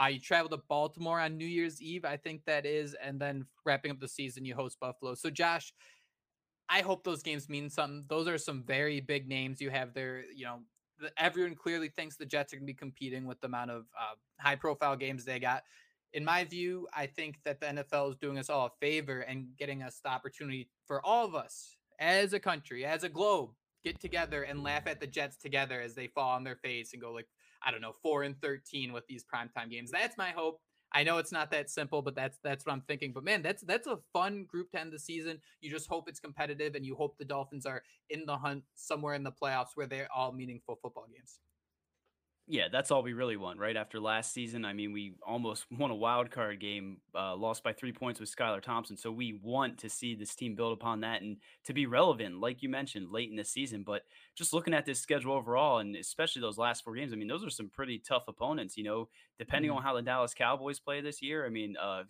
Uh, 0.00 0.06
you 0.06 0.20
travel 0.20 0.48
to 0.48 0.62
Baltimore 0.68 1.20
on 1.20 1.36
New 1.36 1.46
Year's 1.46 1.82
Eve, 1.82 2.04
I 2.04 2.16
think 2.16 2.42
that 2.46 2.64
is, 2.64 2.94
and 3.02 3.20
then 3.20 3.44
wrapping 3.66 3.90
up 3.90 3.98
the 3.98 4.08
season, 4.08 4.44
you 4.44 4.54
host 4.54 4.78
Buffalo. 4.80 5.14
So, 5.14 5.28
Josh, 5.28 5.72
I 6.68 6.80
hope 6.82 7.02
those 7.02 7.22
games 7.22 7.48
mean 7.48 7.68
something. 7.68 8.04
Those 8.08 8.28
are 8.28 8.38
some 8.38 8.62
very 8.62 9.00
big 9.00 9.28
names 9.28 9.60
you 9.60 9.70
have 9.70 9.92
there. 9.92 10.22
You 10.34 10.44
know, 10.44 10.58
everyone 11.16 11.54
clearly 11.54 11.88
thinks 11.88 12.16
the 12.16 12.26
Jets 12.26 12.52
are 12.52 12.56
going 12.56 12.66
to 12.66 12.72
be 12.72 12.76
competing 12.76 13.26
with 13.26 13.40
the 13.40 13.46
amount 13.46 13.70
of 13.70 13.86
uh, 13.98 14.14
high 14.38 14.56
profile 14.56 14.96
games 14.96 15.24
they 15.24 15.38
got. 15.38 15.62
In 16.12 16.24
my 16.24 16.44
view, 16.44 16.88
I 16.94 17.06
think 17.06 17.38
that 17.44 17.60
the 17.60 17.66
NFL 17.66 18.10
is 18.10 18.16
doing 18.16 18.38
us 18.38 18.50
all 18.50 18.66
a 18.66 18.70
favor 18.80 19.20
and 19.20 19.48
getting 19.58 19.82
us 19.82 20.00
the 20.02 20.10
opportunity 20.10 20.68
for 20.86 21.04
all 21.04 21.24
of 21.24 21.34
us 21.34 21.76
as 22.00 22.32
a 22.32 22.40
country, 22.40 22.84
as 22.84 23.04
a 23.04 23.08
globe, 23.08 23.50
get 23.84 24.00
together 24.00 24.42
and 24.42 24.62
laugh 24.62 24.86
at 24.86 25.00
the 25.00 25.06
Jets 25.06 25.36
together 25.36 25.80
as 25.80 25.94
they 25.94 26.08
fall 26.08 26.30
on 26.30 26.44
their 26.44 26.56
face 26.56 26.92
and 26.92 27.00
go 27.00 27.12
like, 27.12 27.28
I 27.62 27.70
don't 27.70 27.80
know, 27.80 27.94
four 28.02 28.22
and 28.22 28.40
13 28.40 28.92
with 28.92 29.06
these 29.06 29.24
primetime 29.24 29.70
games. 29.70 29.90
That's 29.90 30.16
my 30.16 30.30
hope. 30.30 30.60
I 30.92 31.04
know 31.04 31.18
it's 31.18 31.32
not 31.32 31.50
that 31.52 31.70
simple, 31.70 32.02
but 32.02 32.14
that's 32.16 32.38
that's 32.42 32.66
what 32.66 32.72
I'm 32.72 32.82
thinking. 32.82 33.12
But 33.12 33.24
man, 33.24 33.42
that's 33.42 33.62
that's 33.62 33.86
a 33.86 33.98
fun 34.12 34.44
group 34.44 34.72
to 34.72 34.80
end 34.80 34.92
the 34.92 34.98
season. 34.98 35.38
You 35.60 35.70
just 35.70 35.88
hope 35.88 36.08
it's 36.08 36.20
competitive, 36.20 36.74
and 36.74 36.84
you 36.84 36.94
hope 36.96 37.16
the 37.18 37.24
Dolphins 37.24 37.66
are 37.66 37.82
in 38.08 38.26
the 38.26 38.36
hunt 38.36 38.64
somewhere 38.74 39.14
in 39.14 39.22
the 39.22 39.32
playoffs 39.32 39.70
where 39.74 39.86
they're 39.86 40.08
all 40.14 40.32
meaningful 40.32 40.78
football 40.82 41.06
games. 41.14 41.38
Yeah, 42.52 42.66
that's 42.66 42.90
all 42.90 43.04
we 43.04 43.12
really 43.12 43.36
want, 43.36 43.60
right? 43.60 43.76
After 43.76 44.00
last 44.00 44.34
season, 44.34 44.64
I 44.64 44.72
mean, 44.72 44.92
we 44.92 45.14
almost 45.24 45.66
won 45.78 45.92
a 45.92 45.94
wild 45.94 46.32
card 46.32 46.58
game, 46.58 46.96
uh, 47.14 47.36
lost 47.36 47.62
by 47.62 47.72
three 47.72 47.92
points 47.92 48.18
with 48.18 48.34
Skylar 48.34 48.60
Thompson. 48.60 48.96
So 48.96 49.12
we 49.12 49.38
want 49.40 49.78
to 49.78 49.88
see 49.88 50.16
this 50.16 50.34
team 50.34 50.56
build 50.56 50.72
upon 50.72 51.02
that 51.02 51.22
and 51.22 51.36
to 51.66 51.72
be 51.72 51.86
relevant, 51.86 52.40
like 52.40 52.60
you 52.60 52.68
mentioned, 52.68 53.12
late 53.12 53.30
in 53.30 53.36
the 53.36 53.44
season. 53.44 53.84
But 53.84 54.02
just 54.34 54.52
looking 54.52 54.74
at 54.74 54.84
this 54.84 54.98
schedule 54.98 55.34
overall, 55.34 55.78
and 55.78 55.94
especially 55.94 56.42
those 56.42 56.58
last 56.58 56.82
four 56.82 56.96
games, 56.96 57.12
I 57.12 57.16
mean, 57.16 57.28
those 57.28 57.44
are 57.44 57.50
some 57.50 57.68
pretty 57.68 58.00
tough 58.00 58.24
opponents. 58.26 58.76
You 58.76 58.82
know, 58.82 59.08
depending 59.38 59.70
mm-hmm. 59.70 59.78
on 59.78 59.84
how 59.84 59.94
the 59.94 60.02
Dallas 60.02 60.34
Cowboys 60.34 60.80
play 60.80 61.00
this 61.00 61.22
year. 61.22 61.46
I 61.46 61.50
mean, 61.50 61.76
uh, 61.80 62.02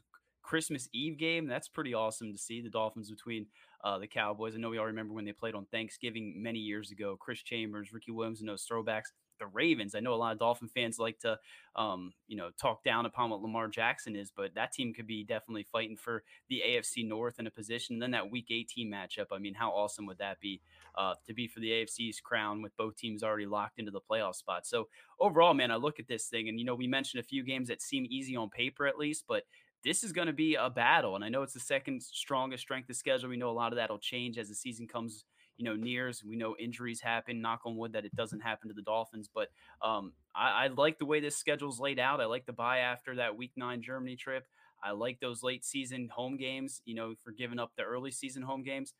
Christmas 0.43 0.89
Eve 0.95 1.19
game, 1.19 1.49
that's 1.49 1.69
pretty 1.69 1.93
awesome 1.93 2.33
to 2.33 2.39
see 2.39 2.63
the 2.63 2.71
Dolphins 2.71 3.11
between 3.11 3.45
uh, 3.85 3.99
the 3.99 4.07
Cowboys. 4.07 4.55
I 4.55 4.59
know 4.59 4.71
we 4.71 4.79
all 4.79 4.87
remember 4.87 5.13
when 5.13 5.27
they 5.27 5.33
played 5.33 5.55
on 5.55 5.67
Thanksgiving 5.67 6.35
many 6.39 6.61
years 6.61 6.91
ago. 6.91 7.19
Chris 7.21 7.43
Chambers, 7.43 7.93
Ricky 7.93 8.11
Williams, 8.11 8.41
and 8.41 8.49
those 8.49 8.67
throwbacks 8.67 9.11
the 9.41 9.47
Ravens. 9.49 9.97
I 9.97 10.01
know 10.01 10.15
a 10.15 10.17
lot 10.17 10.33
of 10.33 10.39
Dolphin 10.39 10.69
fans 10.69 11.01
like 11.01 11.19
to, 11.21 11.39
um, 11.75 12.13
you 12.29 12.37
know, 12.37 12.51
talk 12.61 12.85
down 12.85 13.07
upon 13.07 13.31
what 13.31 13.43
Lamar 13.43 13.67
Jackson 13.67 14.15
is, 14.15 14.31
but 14.35 14.55
that 14.55 14.73
team 14.73 14.95
could 14.95 15.09
be 15.09 15.25
definitely 15.25 15.67
fighting 15.73 15.97
for 15.97 16.23
the 16.49 16.63
AFC 16.65 17.07
North 17.07 17.41
in 17.41 17.49
a 17.49 17.51
position. 17.51 17.95
And 17.97 18.03
then 18.03 18.13
that 18.13 18.31
Week 18.31 18.47
18 18.51 18.89
matchup. 18.89 19.27
I 19.33 19.39
mean, 19.39 19.55
how 19.55 19.71
awesome 19.71 20.07
would 20.07 20.19
that 20.19 20.39
be 20.41 20.61
uh, 20.97 21.15
to 21.27 21.35
be 21.35 21.49
for 21.49 21.59
the 21.59 21.71
AFC's 21.71 22.21
crown 22.21 22.63
with 22.63 22.77
both 22.77 22.97
teams 22.97 23.25
already 23.25 23.47
locked 23.47 23.81
into 23.81 23.91
the 23.91 24.01
playoff 24.01 24.37
spot? 24.37 24.67
So 24.67 24.89
overall, 25.19 25.55
man, 25.55 25.73
I 25.73 25.77
look 25.77 25.99
at 25.99 26.07
this 26.07 26.27
thing, 26.27 26.49
and 26.49 26.61
you 26.61 26.65
know, 26.65 26.77
we 26.77 26.87
mentioned 26.87 27.21
a 27.21 27.27
few 27.27 27.43
games 27.43 27.69
that 27.69 27.83
seem 27.83 28.07
easy 28.09 28.37
on 28.37 28.51
paper 28.51 28.87
at 28.87 28.99
least, 28.99 29.25
but 29.27 29.45
this 29.83 30.05
is 30.05 30.13
going 30.13 30.27
to 30.27 30.33
be 30.33 30.57
a 30.57 30.69
battle. 30.69 31.17
And 31.17 31.25
I 31.25 31.29
know 31.29 31.43
it's 31.43 31.55
the 31.55 31.61
second 31.61 32.03
strongest 32.03 32.63
strength 32.63 32.91
of 32.91 32.97
schedule. 32.97 33.31
We 33.31 33.37
know 33.37 33.51
a 33.51 33.53
lot 33.53 33.73
of 33.73 33.77
that 33.77 33.91
will 33.91 33.99
change 33.99 34.39
as 34.39 34.49
the 34.49 34.55
season 34.55 34.87
comes 34.87 35.25
you 35.61 35.67
know 35.67 35.77
nears. 35.77 36.25
We 36.25 36.37
know 36.37 36.57
injuries 36.59 37.03
happen. 37.03 37.43
Knock 37.43 37.61
on 37.67 37.77
wood 37.77 37.93
that 37.93 38.07
it 38.07 38.17
doesn't 38.17 38.41
happen 38.41 38.69
to 38.69 38.75
the 38.75 38.81
Dolphins. 38.81 39.29
But 39.33 39.49
um, 39.83 40.13
I, 40.35 40.65
I 40.65 40.67
like 40.69 40.99
the 40.99 41.05
way 41.05 41.21
this 41.21 41.37
schedule's 41.37 41.79
laid 41.79 41.99
out. 41.99 42.21
I 42.21 42.25
like 42.25 42.47
the 42.47 42.55
bye 42.55 42.79
after 42.79 43.17
that 43.17 43.37
Week 43.37 43.53
Nine 43.57 43.83
Germany 43.83 44.17
trip. 44.17 44.47
I 44.83 44.93
like 44.93 45.21
those 45.21 45.43
late 45.43 45.67
season 45.67 46.09
home 46.11 46.39
games. 46.39 46.81
You 46.87 46.95
know, 46.95 47.15
for 47.23 47.31
giving 47.31 47.59
up 47.59 47.73
the 47.77 47.83
early 47.83 48.11
season 48.11 48.43
home 48.43 48.63
games. 48.63 48.95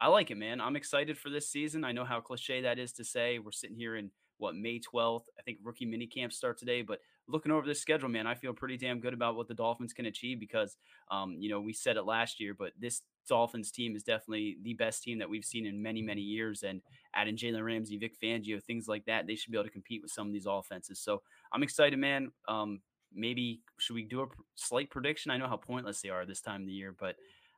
I 0.00 0.08
like 0.08 0.30
it, 0.30 0.36
man. 0.36 0.60
I'm 0.60 0.76
excited 0.76 1.18
for 1.18 1.30
this 1.30 1.48
season. 1.48 1.82
I 1.82 1.92
know 1.92 2.04
how 2.04 2.20
cliche 2.20 2.60
that 2.60 2.78
is 2.78 2.92
to 2.92 3.04
say. 3.04 3.38
We're 3.38 3.50
sitting 3.50 3.76
here 3.76 3.96
in 3.96 4.10
what 4.38 4.54
May 4.54 4.78
12th. 4.78 5.24
I 5.38 5.42
think 5.42 5.58
rookie 5.62 5.86
mini 5.86 6.06
camps 6.06 6.36
start 6.36 6.58
today, 6.58 6.82
but 6.82 7.00
looking 7.28 7.50
over 7.50 7.66
this 7.66 7.80
schedule, 7.80 8.10
man, 8.10 8.26
I 8.26 8.34
feel 8.34 8.52
pretty 8.52 8.76
damn 8.76 9.00
good 9.00 9.14
about 9.14 9.36
what 9.36 9.48
the 9.48 9.54
Dolphins 9.54 9.92
can 9.92 10.04
achieve 10.04 10.38
because, 10.38 10.76
um, 11.10 11.36
you 11.38 11.48
know, 11.48 11.60
we 11.60 11.72
said 11.72 11.96
it 11.96 12.02
last 12.02 12.40
year, 12.40 12.54
but 12.54 12.72
this 12.78 13.02
Dolphins 13.26 13.70
team 13.70 13.96
is 13.96 14.02
definitely 14.02 14.56
the 14.62 14.74
best 14.74 15.02
team 15.02 15.18
that 15.18 15.28
we've 15.28 15.44
seen 15.44 15.66
in 15.66 15.82
many, 15.82 16.02
many 16.02 16.20
years. 16.20 16.62
And 16.62 16.80
adding 17.14 17.36
Jalen 17.36 17.64
Ramsey, 17.64 17.96
Vic 17.96 18.14
Fangio, 18.22 18.62
things 18.62 18.88
like 18.88 19.04
that, 19.06 19.26
they 19.26 19.34
should 19.34 19.52
be 19.52 19.58
able 19.58 19.64
to 19.64 19.70
compete 19.70 20.02
with 20.02 20.10
some 20.10 20.26
of 20.26 20.32
these 20.32 20.46
offenses. 20.48 21.00
So 21.00 21.22
I'm 21.52 21.62
excited, 21.62 21.98
man. 21.98 22.30
Um, 22.48 22.80
maybe 23.14 23.60
should 23.78 23.94
we 23.94 24.04
do 24.04 24.22
a 24.22 24.26
slight 24.54 24.90
prediction? 24.90 25.30
I 25.30 25.36
know 25.36 25.48
how 25.48 25.56
pointless 25.56 26.00
they 26.00 26.10
are 26.10 26.26
this 26.26 26.40
time 26.40 26.62
of 26.62 26.66
the 26.66 26.72
year, 26.72 26.94
but 26.98 27.16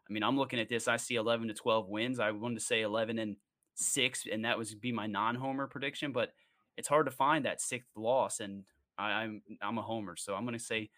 I 0.08 0.12
mean, 0.12 0.22
I'm 0.22 0.38
looking 0.38 0.60
at 0.60 0.68
this. 0.68 0.88
I 0.88 0.96
see 0.96 1.16
11 1.16 1.48
to 1.48 1.54
12 1.54 1.88
wins. 1.88 2.18
I 2.18 2.30
wanted 2.30 2.56
to 2.56 2.64
say 2.64 2.82
11 2.82 3.18
and 3.18 3.36
six, 3.74 4.24
and 4.30 4.44
that 4.44 4.56
would 4.58 4.68
be 4.80 4.92
my 4.92 5.06
non-homer 5.06 5.66
prediction, 5.66 6.12
but 6.12 6.32
it's 6.76 6.88
hard 6.88 7.06
to 7.06 7.12
find 7.12 7.44
that 7.44 7.60
sixth 7.60 7.90
loss. 7.96 8.40
And 8.40 8.64
I, 8.96 9.10
I'm, 9.10 9.42
I'm 9.60 9.78
a 9.78 9.82
homer, 9.82 10.16
so 10.16 10.34
I'm 10.34 10.44
going 10.44 10.58
to 10.58 10.64
say 10.64 10.90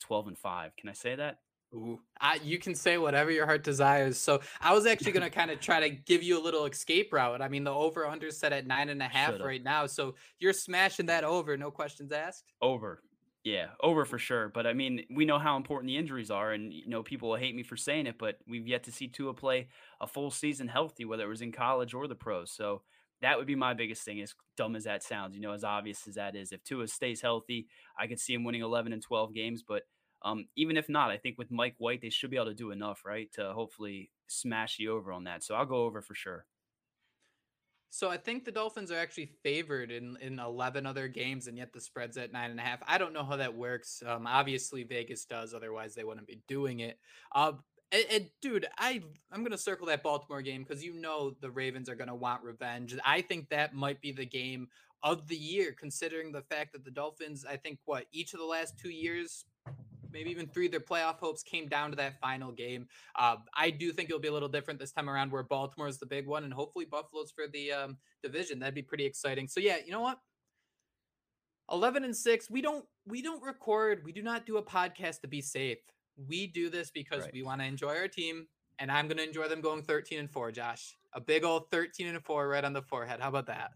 12 0.00 0.28
and 0.28 0.38
five. 0.38 0.74
Can 0.76 0.88
I 0.88 0.92
say 0.92 1.14
that? 1.14 1.38
Ooh, 1.74 2.00
I, 2.20 2.38
you 2.42 2.58
can 2.58 2.74
say 2.74 2.98
whatever 2.98 3.30
your 3.30 3.46
heart 3.46 3.64
desires. 3.64 4.18
So 4.18 4.40
I 4.60 4.74
was 4.74 4.84
actually 4.84 5.12
going 5.12 5.22
to 5.30 5.30
kind 5.30 5.50
of 5.50 5.60
try 5.60 5.80
to 5.80 5.90
give 5.90 6.22
you 6.22 6.38
a 6.38 6.42
little 6.42 6.66
escape 6.66 7.12
route. 7.12 7.40
I 7.40 7.48
mean, 7.48 7.64
the 7.64 7.72
over 7.72 8.06
under 8.06 8.30
set 8.30 8.52
at 8.52 8.66
nine 8.66 8.90
and 8.90 9.00
a 9.02 9.08
half 9.08 9.40
right 9.40 9.62
now. 9.62 9.86
So 9.86 10.14
you're 10.38 10.52
smashing 10.52 11.06
that 11.06 11.24
over, 11.24 11.56
no 11.56 11.70
questions 11.70 12.12
asked. 12.12 12.44
Over. 12.60 13.02
Yeah, 13.44 13.68
over 13.82 14.04
for 14.04 14.18
sure. 14.18 14.48
But 14.48 14.66
I 14.66 14.72
mean, 14.72 15.04
we 15.10 15.24
know 15.24 15.38
how 15.38 15.56
important 15.56 15.88
the 15.88 15.96
injuries 15.96 16.30
are, 16.30 16.52
and 16.52 16.72
you 16.72 16.88
know 16.88 17.02
people 17.02 17.30
will 17.30 17.36
hate 17.36 17.56
me 17.56 17.64
for 17.64 17.76
saying 17.76 18.06
it, 18.06 18.16
but 18.16 18.36
we've 18.46 18.68
yet 18.68 18.84
to 18.84 18.92
see 18.92 19.08
Tua 19.08 19.34
play 19.34 19.68
a 20.00 20.06
full 20.06 20.30
season 20.30 20.68
healthy, 20.68 21.04
whether 21.04 21.24
it 21.24 21.28
was 21.28 21.42
in 21.42 21.50
college 21.50 21.92
or 21.92 22.06
the 22.06 22.14
pros. 22.14 22.52
So 22.52 22.82
that 23.20 23.38
would 23.38 23.48
be 23.48 23.56
my 23.56 23.74
biggest 23.74 24.04
thing. 24.04 24.20
As 24.20 24.34
dumb 24.56 24.76
as 24.76 24.84
that 24.84 25.02
sounds, 25.02 25.34
you 25.34 25.42
know, 25.42 25.52
as 25.52 25.64
obvious 25.64 26.06
as 26.06 26.14
that 26.14 26.36
is, 26.36 26.52
if 26.52 26.62
Tua 26.62 26.86
stays 26.86 27.20
healthy, 27.20 27.66
I 27.98 28.06
could 28.06 28.20
see 28.20 28.34
him 28.34 28.44
winning 28.44 28.62
11 28.62 28.92
and 28.92 29.02
12 29.02 29.34
games. 29.34 29.64
But 29.66 29.82
Um, 30.24 30.46
even 30.56 30.76
if 30.76 30.88
not, 30.88 31.10
I 31.10 31.16
think 31.16 31.38
with 31.38 31.50
Mike 31.50 31.74
White, 31.78 32.00
they 32.00 32.10
should 32.10 32.30
be 32.30 32.36
able 32.36 32.46
to 32.46 32.54
do 32.54 32.70
enough, 32.70 33.02
right, 33.04 33.30
to 33.34 33.52
hopefully 33.52 34.10
smash 34.28 34.76
the 34.76 34.88
over 34.88 35.12
on 35.12 35.24
that. 35.24 35.42
So 35.42 35.54
I'll 35.54 35.66
go 35.66 35.84
over 35.84 36.00
for 36.00 36.14
sure. 36.14 36.46
So 37.90 38.08
I 38.08 38.16
think 38.16 38.46
the 38.46 38.52
Dolphins 38.52 38.90
are 38.90 38.98
actually 38.98 39.32
favored 39.42 39.90
in 39.90 40.16
in 40.22 40.38
eleven 40.38 40.86
other 40.86 41.08
games, 41.08 41.46
and 41.46 41.58
yet 41.58 41.74
the 41.74 41.80
spread's 41.80 42.16
at 42.16 42.32
nine 42.32 42.50
and 42.50 42.58
a 42.58 42.62
half. 42.62 42.82
I 42.88 42.96
don't 42.96 43.12
know 43.12 43.22
how 43.22 43.36
that 43.36 43.54
works. 43.54 44.02
Um, 44.06 44.26
obviously 44.26 44.82
Vegas 44.82 45.26
does, 45.26 45.52
otherwise 45.52 45.94
they 45.94 46.02
wouldn't 46.02 46.26
be 46.26 46.40
doing 46.48 46.80
it. 46.80 46.98
Uh, 47.34 47.52
and, 47.92 48.04
and, 48.10 48.30
dude, 48.40 48.66
I 48.78 49.02
I'm 49.30 49.44
gonna 49.44 49.58
circle 49.58 49.88
that 49.88 50.02
Baltimore 50.02 50.40
game 50.40 50.64
because 50.66 50.82
you 50.82 50.94
know 50.94 51.36
the 51.42 51.50
Ravens 51.50 51.90
are 51.90 51.94
gonna 51.94 52.14
want 52.14 52.42
revenge. 52.42 52.96
I 53.04 53.20
think 53.20 53.50
that 53.50 53.74
might 53.74 54.00
be 54.00 54.10
the 54.10 54.24
game 54.24 54.68
of 55.02 55.28
the 55.28 55.36
year, 55.36 55.74
considering 55.78 56.32
the 56.32 56.40
fact 56.40 56.72
that 56.72 56.86
the 56.86 56.90
Dolphins, 56.90 57.44
I 57.44 57.58
think, 57.58 57.78
what 57.84 58.06
each 58.10 58.32
of 58.32 58.40
the 58.40 58.46
last 58.46 58.78
two 58.78 58.88
years 58.88 59.44
maybe 60.12 60.30
even 60.30 60.46
three 60.46 60.66
of 60.66 60.72
their 60.72 60.80
playoff 60.80 61.18
hopes 61.18 61.42
came 61.42 61.68
down 61.68 61.90
to 61.90 61.96
that 61.96 62.20
final 62.20 62.52
game. 62.52 62.86
Uh, 63.16 63.36
I 63.56 63.70
do 63.70 63.92
think 63.92 64.08
it'll 64.08 64.20
be 64.20 64.28
a 64.28 64.32
little 64.32 64.48
different 64.48 64.78
this 64.78 64.92
time 64.92 65.08
around, 65.08 65.32
where 65.32 65.42
Baltimore 65.42 65.88
is 65.88 65.98
the 65.98 66.06
big 66.06 66.26
one, 66.26 66.44
and 66.44 66.52
hopefully 66.52 66.84
Buffalo's 66.84 67.30
for 67.30 67.46
the 67.52 67.72
um, 67.72 67.96
division. 68.22 68.58
That'd 68.58 68.74
be 68.74 68.82
pretty 68.82 69.04
exciting. 69.04 69.48
So 69.48 69.60
yeah, 69.60 69.76
you 69.84 69.92
know 69.92 70.00
what? 70.00 70.18
11 71.70 72.04
and 72.04 72.16
6 72.16 72.50
we 72.50 72.60
don't 72.60 72.84
we 73.06 73.22
don't 73.22 73.42
record 73.42 74.02
we 74.04 74.12
do 74.12 74.22
not 74.22 74.44
do 74.44 74.58
a 74.58 74.62
podcast 74.62 75.20
to 75.20 75.28
be 75.28 75.40
safe 75.40 75.78
we 76.28 76.46
do 76.46 76.68
this 76.68 76.90
because 76.90 77.22
right. 77.22 77.32
we 77.32 77.42
want 77.42 77.60
to 77.60 77.66
enjoy 77.66 77.96
our 77.96 78.08
team 78.08 78.46
and 78.78 78.90
i'm 78.90 79.06
going 79.06 79.16
to 79.16 79.26
enjoy 79.26 79.48
them 79.48 79.60
going 79.60 79.82
13 79.82 80.18
and 80.18 80.30
4 80.30 80.52
josh 80.52 80.96
a 81.14 81.20
big 81.20 81.44
old 81.44 81.70
13 81.70 82.08
and 82.08 82.22
4 82.22 82.48
right 82.48 82.64
on 82.64 82.72
the 82.72 82.82
forehead 82.82 83.20
how 83.20 83.28
about 83.28 83.46
that 83.46 83.70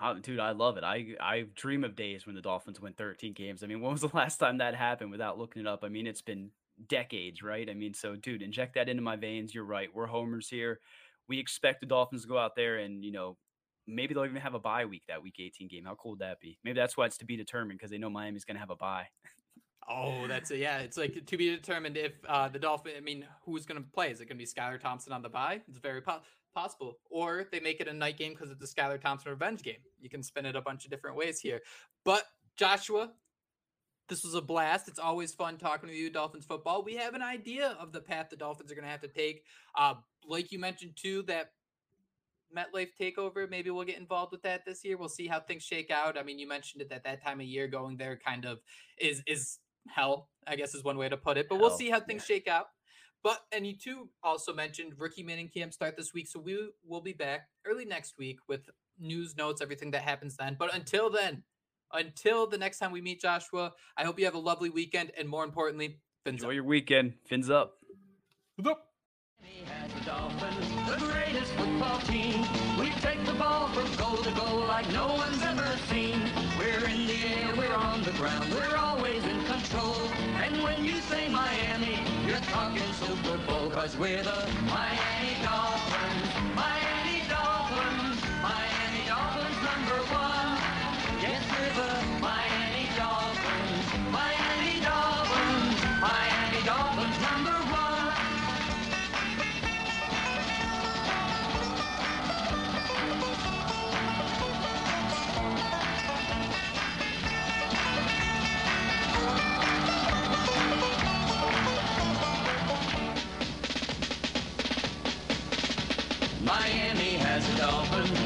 Oh, 0.00 0.14
dude, 0.14 0.40
I 0.40 0.52
love 0.52 0.76
it. 0.76 0.84
I 0.84 1.14
I 1.20 1.46
dream 1.54 1.84
of 1.84 1.96
days 1.96 2.26
when 2.26 2.34
the 2.34 2.42
Dolphins 2.42 2.80
win 2.80 2.94
13 2.94 3.32
games. 3.32 3.62
I 3.62 3.66
mean, 3.66 3.80
when 3.82 3.92
was 3.92 4.00
the 4.00 4.10
last 4.12 4.38
time 4.38 4.58
that 4.58 4.74
happened 4.74 5.10
without 5.10 5.38
looking 5.38 5.62
it 5.62 5.68
up? 5.68 5.84
I 5.84 5.88
mean, 5.88 6.06
it's 6.06 6.22
been 6.22 6.50
decades, 6.88 7.42
right? 7.42 7.68
I 7.68 7.74
mean, 7.74 7.94
so 7.94 8.16
dude, 8.16 8.42
inject 8.42 8.74
that 8.74 8.88
into 8.88 9.02
my 9.02 9.16
veins. 9.16 9.54
You're 9.54 9.64
right. 9.64 9.88
We're 9.94 10.06
homers 10.06 10.48
here. 10.48 10.80
We 11.28 11.38
expect 11.38 11.80
the 11.80 11.86
Dolphins 11.86 12.22
to 12.22 12.28
go 12.28 12.38
out 12.38 12.56
there 12.56 12.78
and, 12.78 13.04
you 13.04 13.12
know, 13.12 13.36
maybe 13.86 14.14
they'll 14.14 14.24
even 14.24 14.36
have 14.36 14.54
a 14.54 14.58
bye 14.58 14.84
week 14.84 15.02
that 15.08 15.22
week 15.22 15.36
18 15.38 15.68
game. 15.68 15.84
How 15.84 15.94
cool 15.94 16.12
would 16.12 16.20
that 16.20 16.40
be? 16.40 16.58
Maybe 16.64 16.78
that's 16.78 16.96
why 16.96 17.06
it's 17.06 17.18
to 17.18 17.24
be 17.24 17.36
determined 17.36 17.78
because 17.78 17.90
they 17.90 17.98
know 17.98 18.10
Miami's 18.10 18.44
going 18.44 18.56
to 18.56 18.60
have 18.60 18.70
a 18.70 18.76
bye. 18.76 19.06
Oh, 19.88 20.26
that's 20.26 20.50
a, 20.50 20.56
yeah. 20.56 20.78
It's 20.78 20.96
like 20.96 21.26
to 21.26 21.36
be 21.36 21.50
determined 21.50 21.96
if 21.96 22.12
uh, 22.28 22.48
the 22.48 22.58
Dolphin. 22.58 22.92
I 22.96 23.00
mean, 23.00 23.26
who's 23.44 23.66
going 23.66 23.82
to 23.82 23.88
play? 23.90 24.10
Is 24.10 24.20
it 24.20 24.26
going 24.26 24.38
to 24.38 24.44
be 24.44 24.46
Skylar 24.46 24.80
Thompson 24.80 25.12
on 25.12 25.22
the 25.22 25.28
bye? 25.28 25.60
It's 25.68 25.78
very 25.78 26.00
po- 26.00 26.20
possible. 26.54 26.98
Or 27.10 27.46
they 27.50 27.60
make 27.60 27.80
it 27.80 27.88
a 27.88 27.92
night 27.92 28.16
game 28.16 28.32
because 28.32 28.50
it's 28.50 28.62
a 28.62 28.74
Skylar 28.74 29.00
Thompson 29.00 29.30
revenge 29.30 29.62
game. 29.62 29.82
You 30.00 30.08
can 30.08 30.22
spin 30.22 30.46
it 30.46 30.56
a 30.56 30.62
bunch 30.62 30.84
of 30.84 30.90
different 30.90 31.16
ways 31.16 31.40
here. 31.40 31.60
But 32.04 32.24
Joshua, 32.56 33.10
this 34.08 34.24
was 34.24 34.34
a 34.34 34.40
blast. 34.40 34.88
It's 34.88 34.98
always 34.98 35.34
fun 35.34 35.56
talking 35.56 35.88
to 35.88 35.94
you, 35.94 36.10
Dolphins 36.10 36.44
football. 36.44 36.82
We 36.82 36.96
have 36.96 37.14
an 37.14 37.22
idea 37.22 37.76
of 37.80 37.92
the 37.92 38.00
path 38.00 38.28
the 38.30 38.36
Dolphins 38.36 38.70
are 38.70 38.74
going 38.74 38.84
to 38.84 38.90
have 38.90 39.00
to 39.00 39.08
take. 39.08 39.44
Uh, 39.76 39.94
like 40.28 40.52
you 40.52 40.58
mentioned 40.58 40.92
too, 40.96 41.22
that 41.22 41.52
MetLife 42.56 42.90
takeover. 43.00 43.48
Maybe 43.48 43.70
we'll 43.70 43.84
get 43.84 43.98
involved 43.98 44.32
with 44.32 44.42
that 44.42 44.64
this 44.64 44.84
year. 44.84 44.96
We'll 44.96 45.08
see 45.08 45.26
how 45.26 45.40
things 45.40 45.62
shake 45.62 45.90
out. 45.90 46.16
I 46.16 46.22
mean, 46.22 46.38
you 46.38 46.48
mentioned 46.48 46.82
it 46.82 46.90
that 46.90 47.04
that 47.04 47.22
time 47.22 47.40
of 47.40 47.46
year 47.46 47.66
going 47.66 47.96
there 47.96 48.16
kind 48.16 48.44
of 48.44 48.60
is 48.98 49.22
is 49.26 49.58
hell. 49.88 50.28
I 50.46 50.56
guess 50.56 50.74
is 50.74 50.84
one 50.84 50.98
way 50.98 51.08
to 51.08 51.16
put 51.16 51.36
it. 51.36 51.48
But 51.48 51.56
hell, 51.56 51.68
we'll 51.68 51.76
see 51.76 51.90
how 51.90 52.00
things 52.00 52.24
yeah. 52.28 52.36
shake 52.36 52.48
out. 52.48 52.66
But 53.24 53.40
and 53.50 53.66
you 53.66 53.74
too 53.76 54.10
also 54.22 54.52
mentioned 54.52 54.92
rookie 54.98 55.24
minicamp 55.24 55.54
camp 55.54 55.72
start 55.72 55.96
this 55.96 56.12
week, 56.12 56.28
so 56.28 56.38
we 56.38 56.68
will 56.86 57.00
be 57.00 57.14
back 57.14 57.48
early 57.66 57.86
next 57.86 58.18
week 58.18 58.38
with 58.48 58.68
news 59.00 59.34
notes, 59.36 59.62
everything 59.62 59.90
that 59.92 60.02
happens 60.02 60.36
then. 60.36 60.56
But 60.58 60.74
until 60.74 61.10
then, 61.10 61.42
until 61.92 62.46
the 62.46 62.58
next 62.58 62.78
time 62.78 62.92
we 62.92 63.00
meet, 63.00 63.22
Joshua, 63.22 63.72
I 63.96 64.04
hope 64.04 64.18
you 64.18 64.26
have 64.26 64.34
a 64.34 64.38
lovely 64.38 64.68
weekend, 64.68 65.10
and 65.18 65.28
more 65.28 65.42
importantly, 65.42 66.00
fins 66.24 66.42
enjoy 66.42 66.48
up. 66.48 66.54
your 66.54 66.64
weekend. 66.64 67.14
Fins 67.24 67.48
up. 67.48 67.78
Fins 68.56 68.68
up. 68.68 68.90
The 70.86 70.96
greatest 70.98 71.52
football 71.54 71.98
team. 72.00 72.44
We 72.78 72.90
take 73.00 73.24
the 73.24 73.32
ball 73.34 73.68
from 73.68 73.96
goal 73.96 74.16
to 74.22 74.30
goal 74.32 74.60
like 74.66 74.90
no 74.92 75.06
one's 75.06 75.42
ever 75.42 75.66
seen. 75.88 76.20
We're 76.58 76.84
in 76.88 77.06
the 77.06 77.14
air, 77.14 77.54
we're 77.56 77.74
on 77.74 78.02
the 78.02 78.10
ground, 78.12 78.52
we're 78.52 78.76
always 78.76 79.24
in 79.24 79.44
control. 79.44 79.94
And 80.42 80.62
when 80.62 80.84
you 80.84 80.96
say 81.02 81.28
Miami, 81.28 81.98
you're 82.26 82.36
talking 82.38 82.80
Super 82.80 82.84
Bowl, 82.84 82.93
cause 83.84 83.98
we're 83.98 84.22
the 84.22 84.48
Miami 84.66 85.36
Dolphins. 85.42 85.73